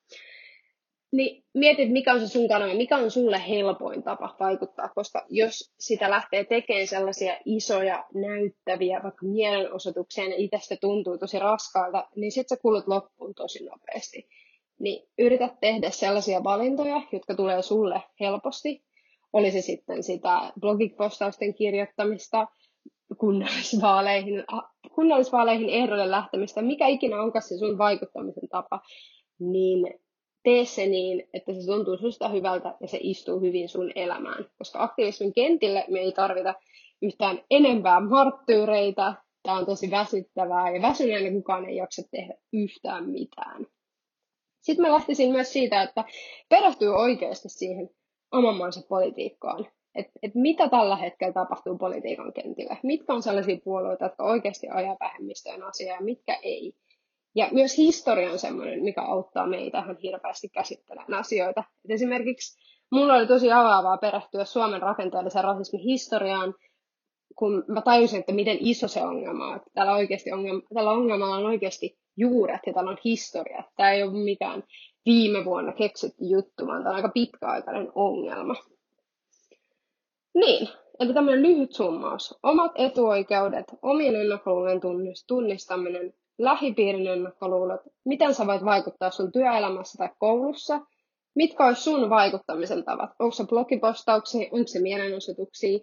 [1.12, 5.72] Niin mietit, mikä on se sun kanava, mikä on sulle helpoin tapa vaikuttaa, koska jos
[5.78, 12.56] sitä lähtee tekemään sellaisia isoja, näyttäviä, vaikka mielenosoituksia, ja itsestä tuntuu tosi raskaalta, niin sitten
[12.56, 14.28] sä kulut loppuun tosi nopeasti.
[14.78, 18.82] Niin yritä tehdä sellaisia valintoja, jotka tulee sulle helposti,
[19.32, 22.46] oli se sitten sitä blogipostausten kirjoittamista,
[23.18, 24.44] kunnallisvaaleihin,
[24.94, 28.80] kunnallisvaaleihin ehdolle lähtemistä, mikä ikinä onkaan se sun vaikuttamisen tapa,
[29.38, 29.94] niin
[30.42, 34.44] tee se niin, että se tuntuu susta hyvältä ja se istuu hyvin sun elämään.
[34.58, 36.54] Koska aktivismin kentille me ei tarvita
[37.02, 43.66] yhtään enempää marttyyreitä, tämä on tosi väsyttävää ja väsyneenä kukaan ei jaksa tehdä yhtään mitään.
[44.60, 46.04] Sitten mä lähtisin myös siitä, että
[46.48, 47.90] perehtyy oikeasti siihen
[48.32, 49.66] oman maansa politiikkaan.
[49.94, 52.76] Että et mitä tällä hetkellä tapahtuu politiikan kentillä.
[52.82, 56.72] Mitkä on sellaisia puolueita, jotka oikeasti ajaa vähemmistöjen asiaa ja mitkä ei.
[57.34, 61.64] Ja myös historia on sellainen, mikä auttaa meitä ihan hirveästi käsittelemään asioita.
[61.84, 62.58] Et esimerkiksi
[62.92, 66.54] mulla oli tosi avaavaa perehtyä Suomen rakenteellisen rasismin historiaan,
[67.36, 69.60] kun mä tajusin, että miten iso se ongelma on.
[69.74, 73.64] Tällä, oikeasti ongelma, tällä ongelmalla on oikeasti juuret ja tällä on historia.
[73.76, 74.62] Tämä ei ole mikään
[75.08, 78.54] viime vuonna keksitty juttu, vaan tämä on aika pitkäaikainen ongelma.
[80.34, 80.68] Niin,
[81.00, 82.38] eli tämmöinen lyhyt summaus.
[82.42, 84.80] Omat etuoikeudet, omien ennakkoluulojen
[85.28, 90.80] tunnistaminen, lähipiirin ennakkoluulot, miten sä voit vaikuttaa sun työelämässä tai koulussa,
[91.34, 95.78] mitkä olisi sun vaikuttamisen tavat, onko se blogipostauksia, onko se mielenosoituksia,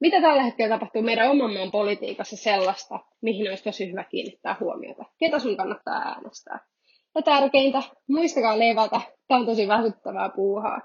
[0.00, 5.04] mitä tällä hetkellä tapahtuu meidän oman maan politiikassa sellaista, mihin olisi tosi hyvä kiinnittää huomiota,
[5.18, 6.75] ketä sun kannattaa äänestää.
[7.16, 10.80] Ja tärkeintä, muistakaa levätä, tämä on tosi väsyttävää puuhaa.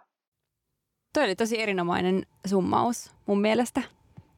[1.13, 3.81] Toi oli tosi erinomainen summaus mun mielestä.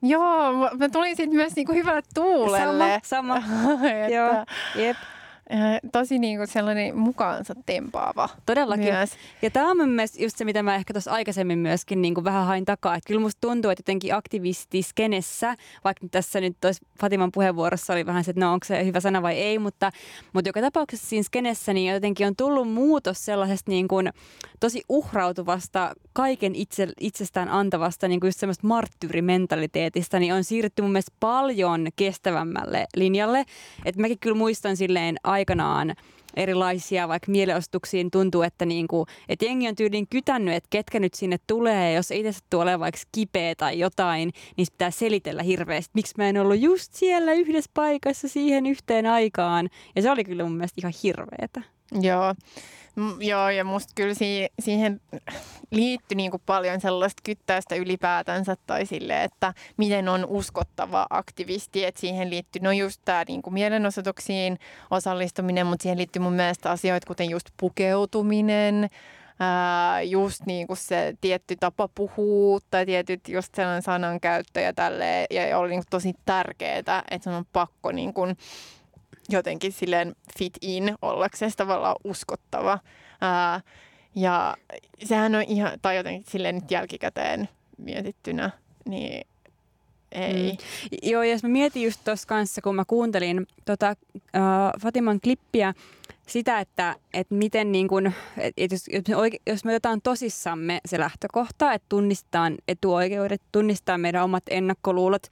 [0.02, 3.00] Joo, mä tulin sitten myös niinku hyvälle tuulelle.
[3.04, 3.44] Sama, sama.
[4.16, 4.98] Joo, jep.
[5.92, 8.94] Tosi niin kuin sellainen mukaansa tempaava Todellakin.
[8.94, 9.12] Myös.
[9.42, 12.46] Ja tämä on myös just se, mitä mä ehkä tuossa aikaisemmin myöskin niin kuin vähän
[12.46, 12.96] hain takaa.
[12.96, 18.24] Että kyllä musta tuntuu, että jotenkin aktivistiskenessä, vaikka tässä nyt tois Fatiman puheenvuorossa oli vähän
[18.24, 19.92] se, että no onko se hyvä sana vai ei, mutta,
[20.34, 24.10] mutta joka tapauksessa siinä skenessä niin jotenkin on tullut muutos sellaisesta niin kuin
[24.60, 30.92] tosi uhrautuvasta, kaiken itse, itsestään antavasta niin kuin just semmoista marttyyrimentaliteetista, niin on siirrytty mun
[30.92, 33.46] mielestä paljon kestävämmälle linjalle.
[33.86, 35.96] Että mäkin kyllä muistan silleen aikanaan
[36.36, 41.38] erilaisia vaikka mielenostuksiin tuntuu, että, niinku, että jengi on tyyliin kytännyt, että ketkä nyt sinne
[41.48, 41.94] tulee.
[41.94, 46.60] Jos itse tulee vaikka kipeä tai jotain, niin pitää selitellä hirveästi, miksi mä en ollut
[46.60, 49.70] just siellä yhdessä paikassa siihen yhteen aikaan.
[49.96, 51.73] Ja se oli kyllä mun mielestä ihan hirveetä.
[52.02, 52.34] Joo.
[53.20, 55.02] Joo, ja musta kyllä si- siihen
[55.72, 62.30] liittyi niin paljon sellaista kyttäystä ylipäätänsä tai sille, että miten on uskottava aktivisti, että siihen
[62.30, 64.60] liittyy, no just tämä niin mielenosoituksiin
[64.92, 68.90] osallistuminen, mutta siihen liittyy mun mielestä asioita, kuten just pukeutuminen,
[69.40, 75.28] ää, just niin kuin se tietty tapa puhua tai tietyt just sellainen sanankäyttö ja tälleen,
[75.30, 78.38] ja oli niin tosi tärkeää, että on pakko niin kuin,
[79.30, 82.80] jotenkin silleen fit in ollakseen tavallaan uskottava.
[83.22, 83.62] Ää,
[84.16, 84.58] ja
[85.04, 88.50] sehän on ihan, tai jotenkin silleen nyt jälkikäteen mietittynä,
[88.86, 89.28] niin
[90.12, 90.52] ei.
[90.52, 90.58] Mm.
[91.04, 95.74] Joo, jos mä mietin just tuossa kanssa, kun mä kuuntelin tota, uh, Fatiman klippiä,
[96.28, 98.86] sitä, että, että miten niin kun, että jos,
[99.48, 105.28] jos me otetaan tosissamme se lähtökohta, että tunnistetaan etuoikeudet, tunnistetaan meidän omat ennakkoluulot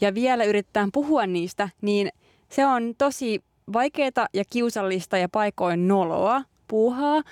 [0.00, 2.08] ja vielä yritetään puhua niistä, niin–
[2.48, 3.40] se on tosi
[3.72, 7.22] vaikeaa ja kiusallista ja paikoin noloa puuhaa.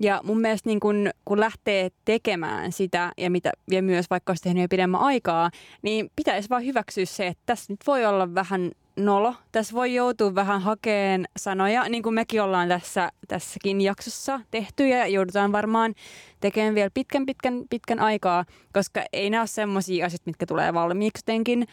[0.00, 4.42] Ja mun mielestä niin kun, kun lähtee tekemään sitä ja, mitä, ja myös vaikka olisi
[4.42, 5.50] tehnyt jo pidemmän aikaa,
[5.82, 9.34] niin pitäisi vaan hyväksyä se, että tässä nyt voi olla vähän nolo.
[9.52, 15.06] Tässä voi joutua vähän hakeen sanoja, niin kuin mekin ollaan tässä, tässäkin jaksossa tehty ja
[15.06, 15.94] joudutaan varmaan
[16.40, 21.22] tekemään vielä pitkän pitkän pitkän aikaa, koska ei nämä ole semmoisia asioita, mitkä tulee valmiiksi
[21.22, 21.66] jotenkin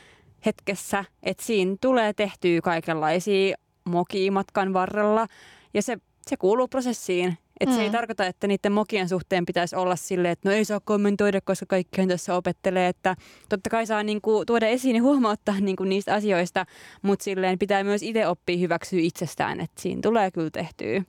[0.45, 5.27] hetkessä, että siinä tulee tehtyä kaikenlaisia mokia matkan varrella
[5.73, 7.37] ja se, se kuuluu prosessiin.
[7.59, 7.75] Että mm.
[7.75, 7.91] se ei mm.
[7.91, 12.07] tarkoita, että niiden mokien suhteen pitäisi olla silleen, että no ei saa kommentoida, koska kaikkihan
[12.07, 12.87] tässä opettelee.
[12.87, 13.15] Että
[13.49, 16.65] totta kai saa niinku tuoda esiin ja huomauttaa niinku niistä asioista,
[17.01, 20.99] mutta silleen pitää myös itse oppia hyväksyä itsestään, että siinä tulee kyllä tehtyä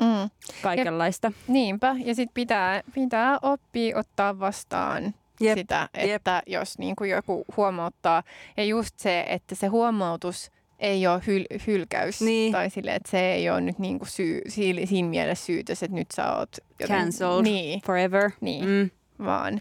[0.00, 0.30] mm.
[0.62, 1.26] kaikenlaista.
[1.26, 5.58] Ja, niinpä, ja sitten pitää, pitää oppia ottaa vastaan Jep.
[5.58, 6.46] sitä, että Jep.
[6.46, 8.22] jos niin kuin joku huomauttaa.
[8.56, 12.20] Ja just se, että se huomautus ei ole hyl- hylkäys.
[12.20, 12.52] Niin.
[12.52, 16.10] Tai sille, että se ei ole nyt niin kuin syy, siinä mielessä syytös, että nyt
[16.14, 16.56] sä oot...
[16.80, 18.30] Joten, Cancelled niin, forever.
[18.40, 18.90] Niin, mm.
[19.24, 19.60] vaan.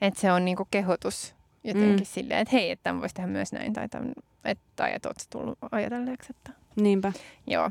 [0.00, 1.34] Että se on niin kuin kehotus
[1.64, 2.04] jotenkin mm.
[2.04, 3.72] silleen, että hei, että tämän voisi tehdä myös näin.
[3.72, 4.12] Tai, tämän,
[4.44, 6.28] että, tai että oot tullut ajatelleeksi.
[6.30, 6.52] Että...
[6.76, 7.12] Niinpä.
[7.46, 7.70] Joo.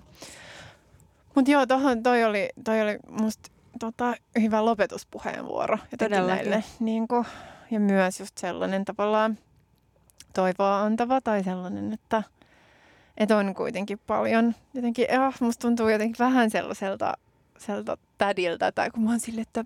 [1.36, 3.49] Mutta joo, tohon, toi oli, toi oli musta
[3.80, 5.77] tota, hyvä lopetuspuheenvuoro.
[5.99, 6.64] Todellakin.
[6.80, 7.26] Niin kuin,
[7.72, 9.38] ja myös just sellainen tavallaan
[10.34, 12.23] toivoa antava tai sellainen, että,
[13.18, 17.14] että on kuitenkin paljon jotenkin, oh, musta tuntuu jotenkin vähän sellaiselta
[17.61, 19.65] sellaiselta tädiltä, tai kun mä oon sille, että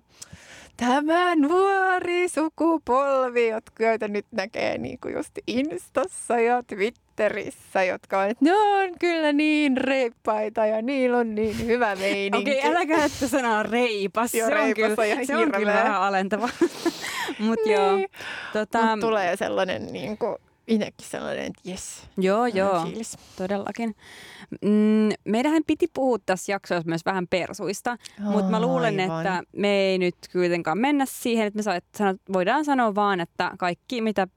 [0.76, 8.30] tämä nuori sukupolvi, jotka joita nyt näkee niin kuin just Instassa ja Twitterissä, jotka on,
[8.30, 12.50] että ne on kyllä niin reippaita ja niillä on niin hyvä meininki.
[12.50, 14.34] Okei, okay, älä käyttä sanaa reipas.
[14.34, 16.48] Joo, se on kyllä, on se on kyllä vähän alentava.
[17.38, 17.74] Mut niin.
[17.76, 17.98] joo.
[18.52, 18.82] Tota...
[18.82, 20.36] Mut tulee sellainen niin kuin,
[20.68, 22.02] itsekin sellainen, että jes.
[22.16, 23.18] Joo, joo, fiilis.
[23.36, 23.96] todellakin.
[24.62, 29.20] Mm, meidän piti puhua tässä jaksossa myös vähän persuista, oh, mutta mä luulen, aivan.
[29.26, 31.62] että me ei nyt kuitenkaan mennä siihen, että me
[31.96, 34.28] sanot, voidaan sanoa vaan, että kaikki mitä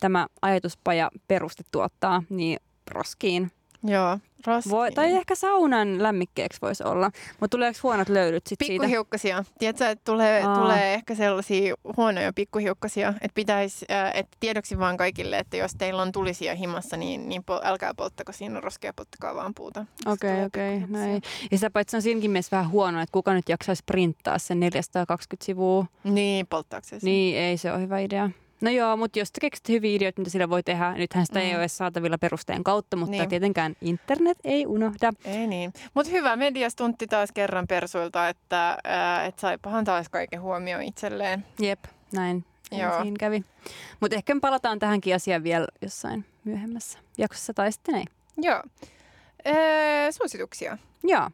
[0.00, 2.58] tämä ajatuspaja peruste tuottaa, niin
[2.90, 3.50] roskiin.
[3.84, 4.18] Joo,
[4.70, 7.10] Voi, tai ehkä saunan lämmikkeeksi voisi olla.
[7.40, 8.72] Mutta tuleeko huonot löydyt sit siitä?
[8.72, 9.44] Pikkuhiukkasia.
[9.58, 10.58] Tiedätkö, että tulee, Aa.
[10.58, 16.12] tulee ehkä sellaisia huonoja pikkuhiukkasia, että pitäisi, että tiedoksi vaan kaikille, että jos teillä on
[16.12, 19.86] tulisia himassa, niin, niin pol- älkää polttako siinä roskia, polttakaa vaan puuta.
[20.06, 21.06] Okei, tulee okei, pikkuhiukkasia.
[21.06, 21.22] näin.
[21.50, 25.44] Ja sitä paitsi on siinäkin mielessä vähän huono, että kuka nyt jaksaisi printtaa sen 420
[25.44, 25.86] sivua.
[26.04, 27.06] Niin, polttaako se sen?
[27.06, 28.30] Niin, ei se ole hyvä idea.
[28.62, 31.44] No joo, mutta jos te keksit hyviä ideoita, mitä sillä voi tehdä, nythän sitä mm.
[31.44, 33.28] ei ole saatavilla perusteen kautta, mutta Niin.
[33.28, 35.12] tietenkään internet ei unohda.
[35.24, 35.72] Ei niin.
[35.94, 41.46] Mutta hyvä mediastuntti taas kerran persuilta, että äh, et saipahan taas kaiken huomioon itselleen.
[41.60, 42.44] Jep, näin.
[42.72, 43.02] Joo.
[43.02, 43.44] Siinä kävi.
[44.00, 48.04] Mutta ehkä me palataan tähänkin asiaan vielä jossain myöhemmässä jaksossa tai sitten ei.
[48.36, 48.62] Joo.
[49.46, 50.78] Öö, suosituksia.
[51.04, 51.30] Joo.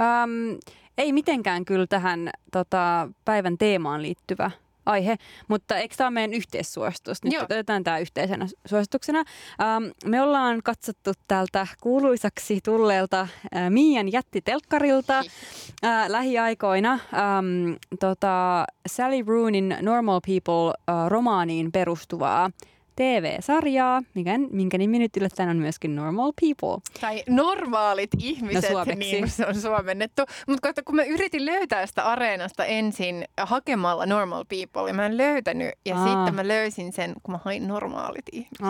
[0.00, 0.58] Öm,
[0.98, 4.50] ei mitenkään kyllä tähän tota, päivän teemaan liittyvä
[4.86, 5.16] aihe,
[5.48, 7.24] mutta eikö tämä ole meidän yhteissuositus?
[7.24, 7.42] Nyt Joo.
[7.42, 9.18] otetaan tämä yhteisenä suosituksena.
[9.18, 19.22] Ähm, me ollaan katsottu tältä kuuluisaksi tulleelta äh, Miian jättitelkkarilta äh, lähiaikoina ähm, tota, Sally
[19.26, 22.50] Roonin Normal People-romaaniin perustuvaa
[22.96, 26.80] TV-sarjaa, mikä, minkä nimi nyt yllättäen on myöskin Normal People.
[27.00, 28.98] Tai normaalit ihmiset, No, suomeksi.
[28.98, 30.22] niin se on suomennettu.
[30.48, 35.70] Mutta kun mä yritin löytää sitä areenasta ensin hakemalla normal people, ja mä en löytänyt.
[35.86, 36.06] Ja Aa.
[36.06, 38.66] sitten mä löysin sen, kun mä hain normaalit ihmiset.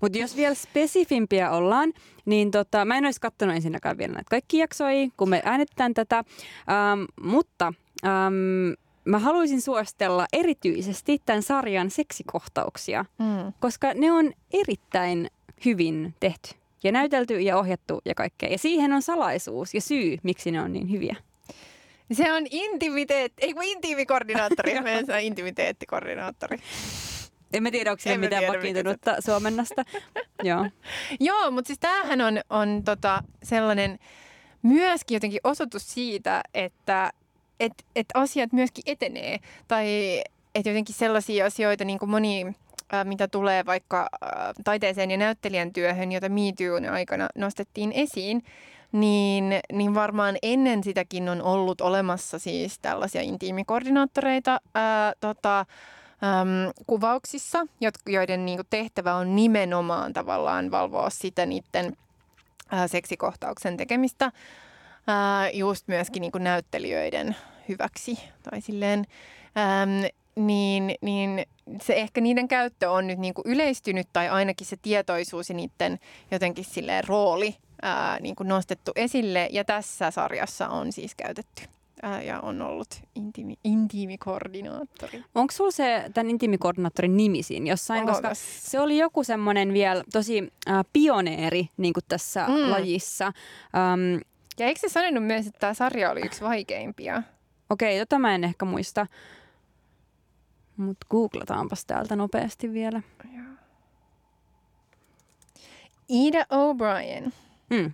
[0.00, 1.92] Mutta jos vielä spesifimpiä ollaan,
[2.24, 6.16] niin tota, mä en olisi katsonut ensinnäkään vielä näitä kaikki jaksoja, kun me äänitetään tätä,
[6.18, 7.72] ähm, mutta
[8.06, 8.72] ähm,
[9.04, 13.52] mä haluaisin suositella erityisesti tämän sarjan seksikohtauksia, Mm.
[13.60, 15.30] koska ne on erittäin
[15.64, 16.50] hyvin tehty
[16.84, 18.48] ja näytelty ja ohjattu ja kaikkea.
[18.48, 21.16] Ja siihen on salaisuus ja syy, miksi ne on niin hyviä.
[22.12, 24.72] Se on intimiteetti, ei kun intiimikoordinaattori,
[25.06, 26.58] saa intimiteettikoordinaattori.
[27.52, 29.84] En mä tiedä, onko mä mitään tiedä, vakiintunutta suomennasta.
[30.42, 30.66] Joo.
[31.20, 33.98] Joo, mutta siis tämähän on, on tota sellainen
[34.62, 37.12] myöskin jotenkin osoitus siitä, että
[37.60, 39.38] et, et asiat myöskin etenee.
[39.68, 39.86] Tai
[40.54, 42.46] että jotenkin sellaisia asioita, niin kuin moni,
[42.94, 44.30] äh, mitä tulee vaikka äh,
[44.64, 48.44] taiteeseen ja näyttelijän työhön, jota MeToon aikana nostettiin esiin,
[48.92, 55.66] niin, niin varmaan ennen sitäkin on ollut olemassa siis tällaisia intiimikoordinaattoreita ää, tota, äm,
[56.86, 57.66] kuvauksissa,
[58.06, 61.96] joiden niinku tehtävä on nimenomaan tavallaan valvoa sitä niiden
[62.86, 64.32] seksikohtauksen tekemistä
[65.06, 67.36] ää, just myöskin niinku näyttelijöiden
[67.68, 69.04] hyväksi tai silleen.
[69.82, 71.46] Äm, niin, niin
[71.82, 75.98] se ehkä niiden käyttö on nyt niinku yleistynyt tai ainakin se tietoisuus ja niiden
[76.30, 79.48] jotenkin silleen rooli ää, niinku nostettu esille.
[79.52, 81.62] Ja tässä sarjassa on siis käytetty
[82.02, 85.24] ää, ja on ollut intiimi, intiimikoordinaattori.
[85.34, 88.06] Onko sulla se tämän intiimikoordinaattorin nimi siinä jossain?
[88.06, 88.70] Koska Ootas.
[88.70, 92.70] se oli joku semmoinen vielä tosi äh, pioneeri niin kuin tässä Mm.
[92.70, 93.26] lajissa.
[93.26, 94.20] Um,
[94.58, 97.22] Ja eikö se sanonut myös, että tämä sarja oli yksi vaikeimpia?
[97.70, 99.06] Okei, tota mä en ehkä muista.
[100.76, 103.02] Mutta googlataanpas täältä nopeasti vielä.
[106.08, 107.32] Ida O'Brien.
[107.70, 107.92] Mm.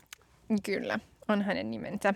[0.62, 0.98] Kyllä,
[1.28, 2.14] on hänen nimensä.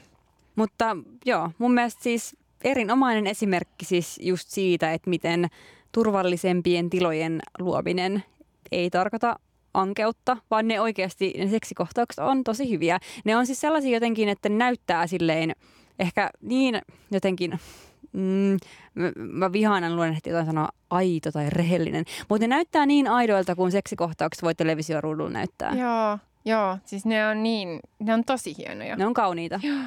[0.57, 5.47] Mutta joo, mun mielestä siis erinomainen esimerkki siis just siitä, että miten
[5.93, 8.25] turvallisempien tilojen luominen
[8.73, 9.39] ei tarkoita
[9.75, 12.99] ankeutta, vaan ne oikeasti, ne seksikohtaukset on tosi hyviä.
[13.25, 15.53] Ne on siis sellaisia jotenkin, että ne näyttää silleen
[15.99, 17.59] ehkä niin jotenkin,
[18.13, 18.57] mm,
[18.95, 23.73] mä, mä vihaanan luonnehti jotain sanoa aito tai rehellinen, mutta ne näyttää niin aidoilta kuin
[23.73, 25.75] seksikohtaukset voi televisioruudulla näyttää.
[25.75, 28.97] Joo, joo, siis ne on niin, ne on tosi hienoja.
[28.97, 29.61] Ne on kauniita.
[29.63, 29.83] Joo,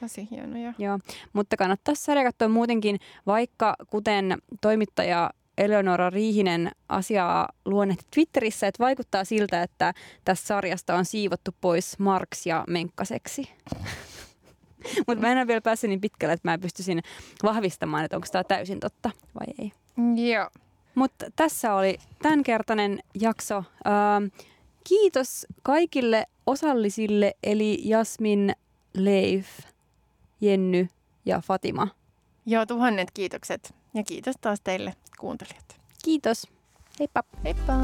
[0.00, 0.72] tosi hienoja.
[0.78, 0.98] Joo,
[1.32, 9.24] mutta kannattaisi saada katsoa muutenkin, vaikka kuten toimittaja Eleonora Riihinen asiaa luonnehti Twitterissä, että vaikuttaa
[9.24, 13.48] siltä, että tässä sarjasta on siivottu pois Marx ja Menkkaseksi.
[15.06, 17.02] Mutta mä en ole vielä päässyt niin pitkälle, että mä pystyisin
[17.42, 19.10] vahvistamaan, että onko tämä täysin totta
[19.40, 19.72] vai ei.
[20.30, 20.50] Joo.
[20.94, 23.56] Mutta tässä oli tämänkertainen jakso.
[23.56, 24.24] Ähm,
[24.84, 28.52] kiitos kaikille osallisille, eli Jasmin,
[28.94, 29.46] Leif,
[30.40, 30.88] Jenny
[31.24, 31.88] ja Fatima.
[32.46, 33.74] Joo, tuhannet kiitokset.
[33.94, 35.76] Ja kiitos taas teille kuuntelijat.
[36.02, 36.46] Kiitos.
[36.98, 37.22] Heippa.
[37.44, 37.74] Heippa!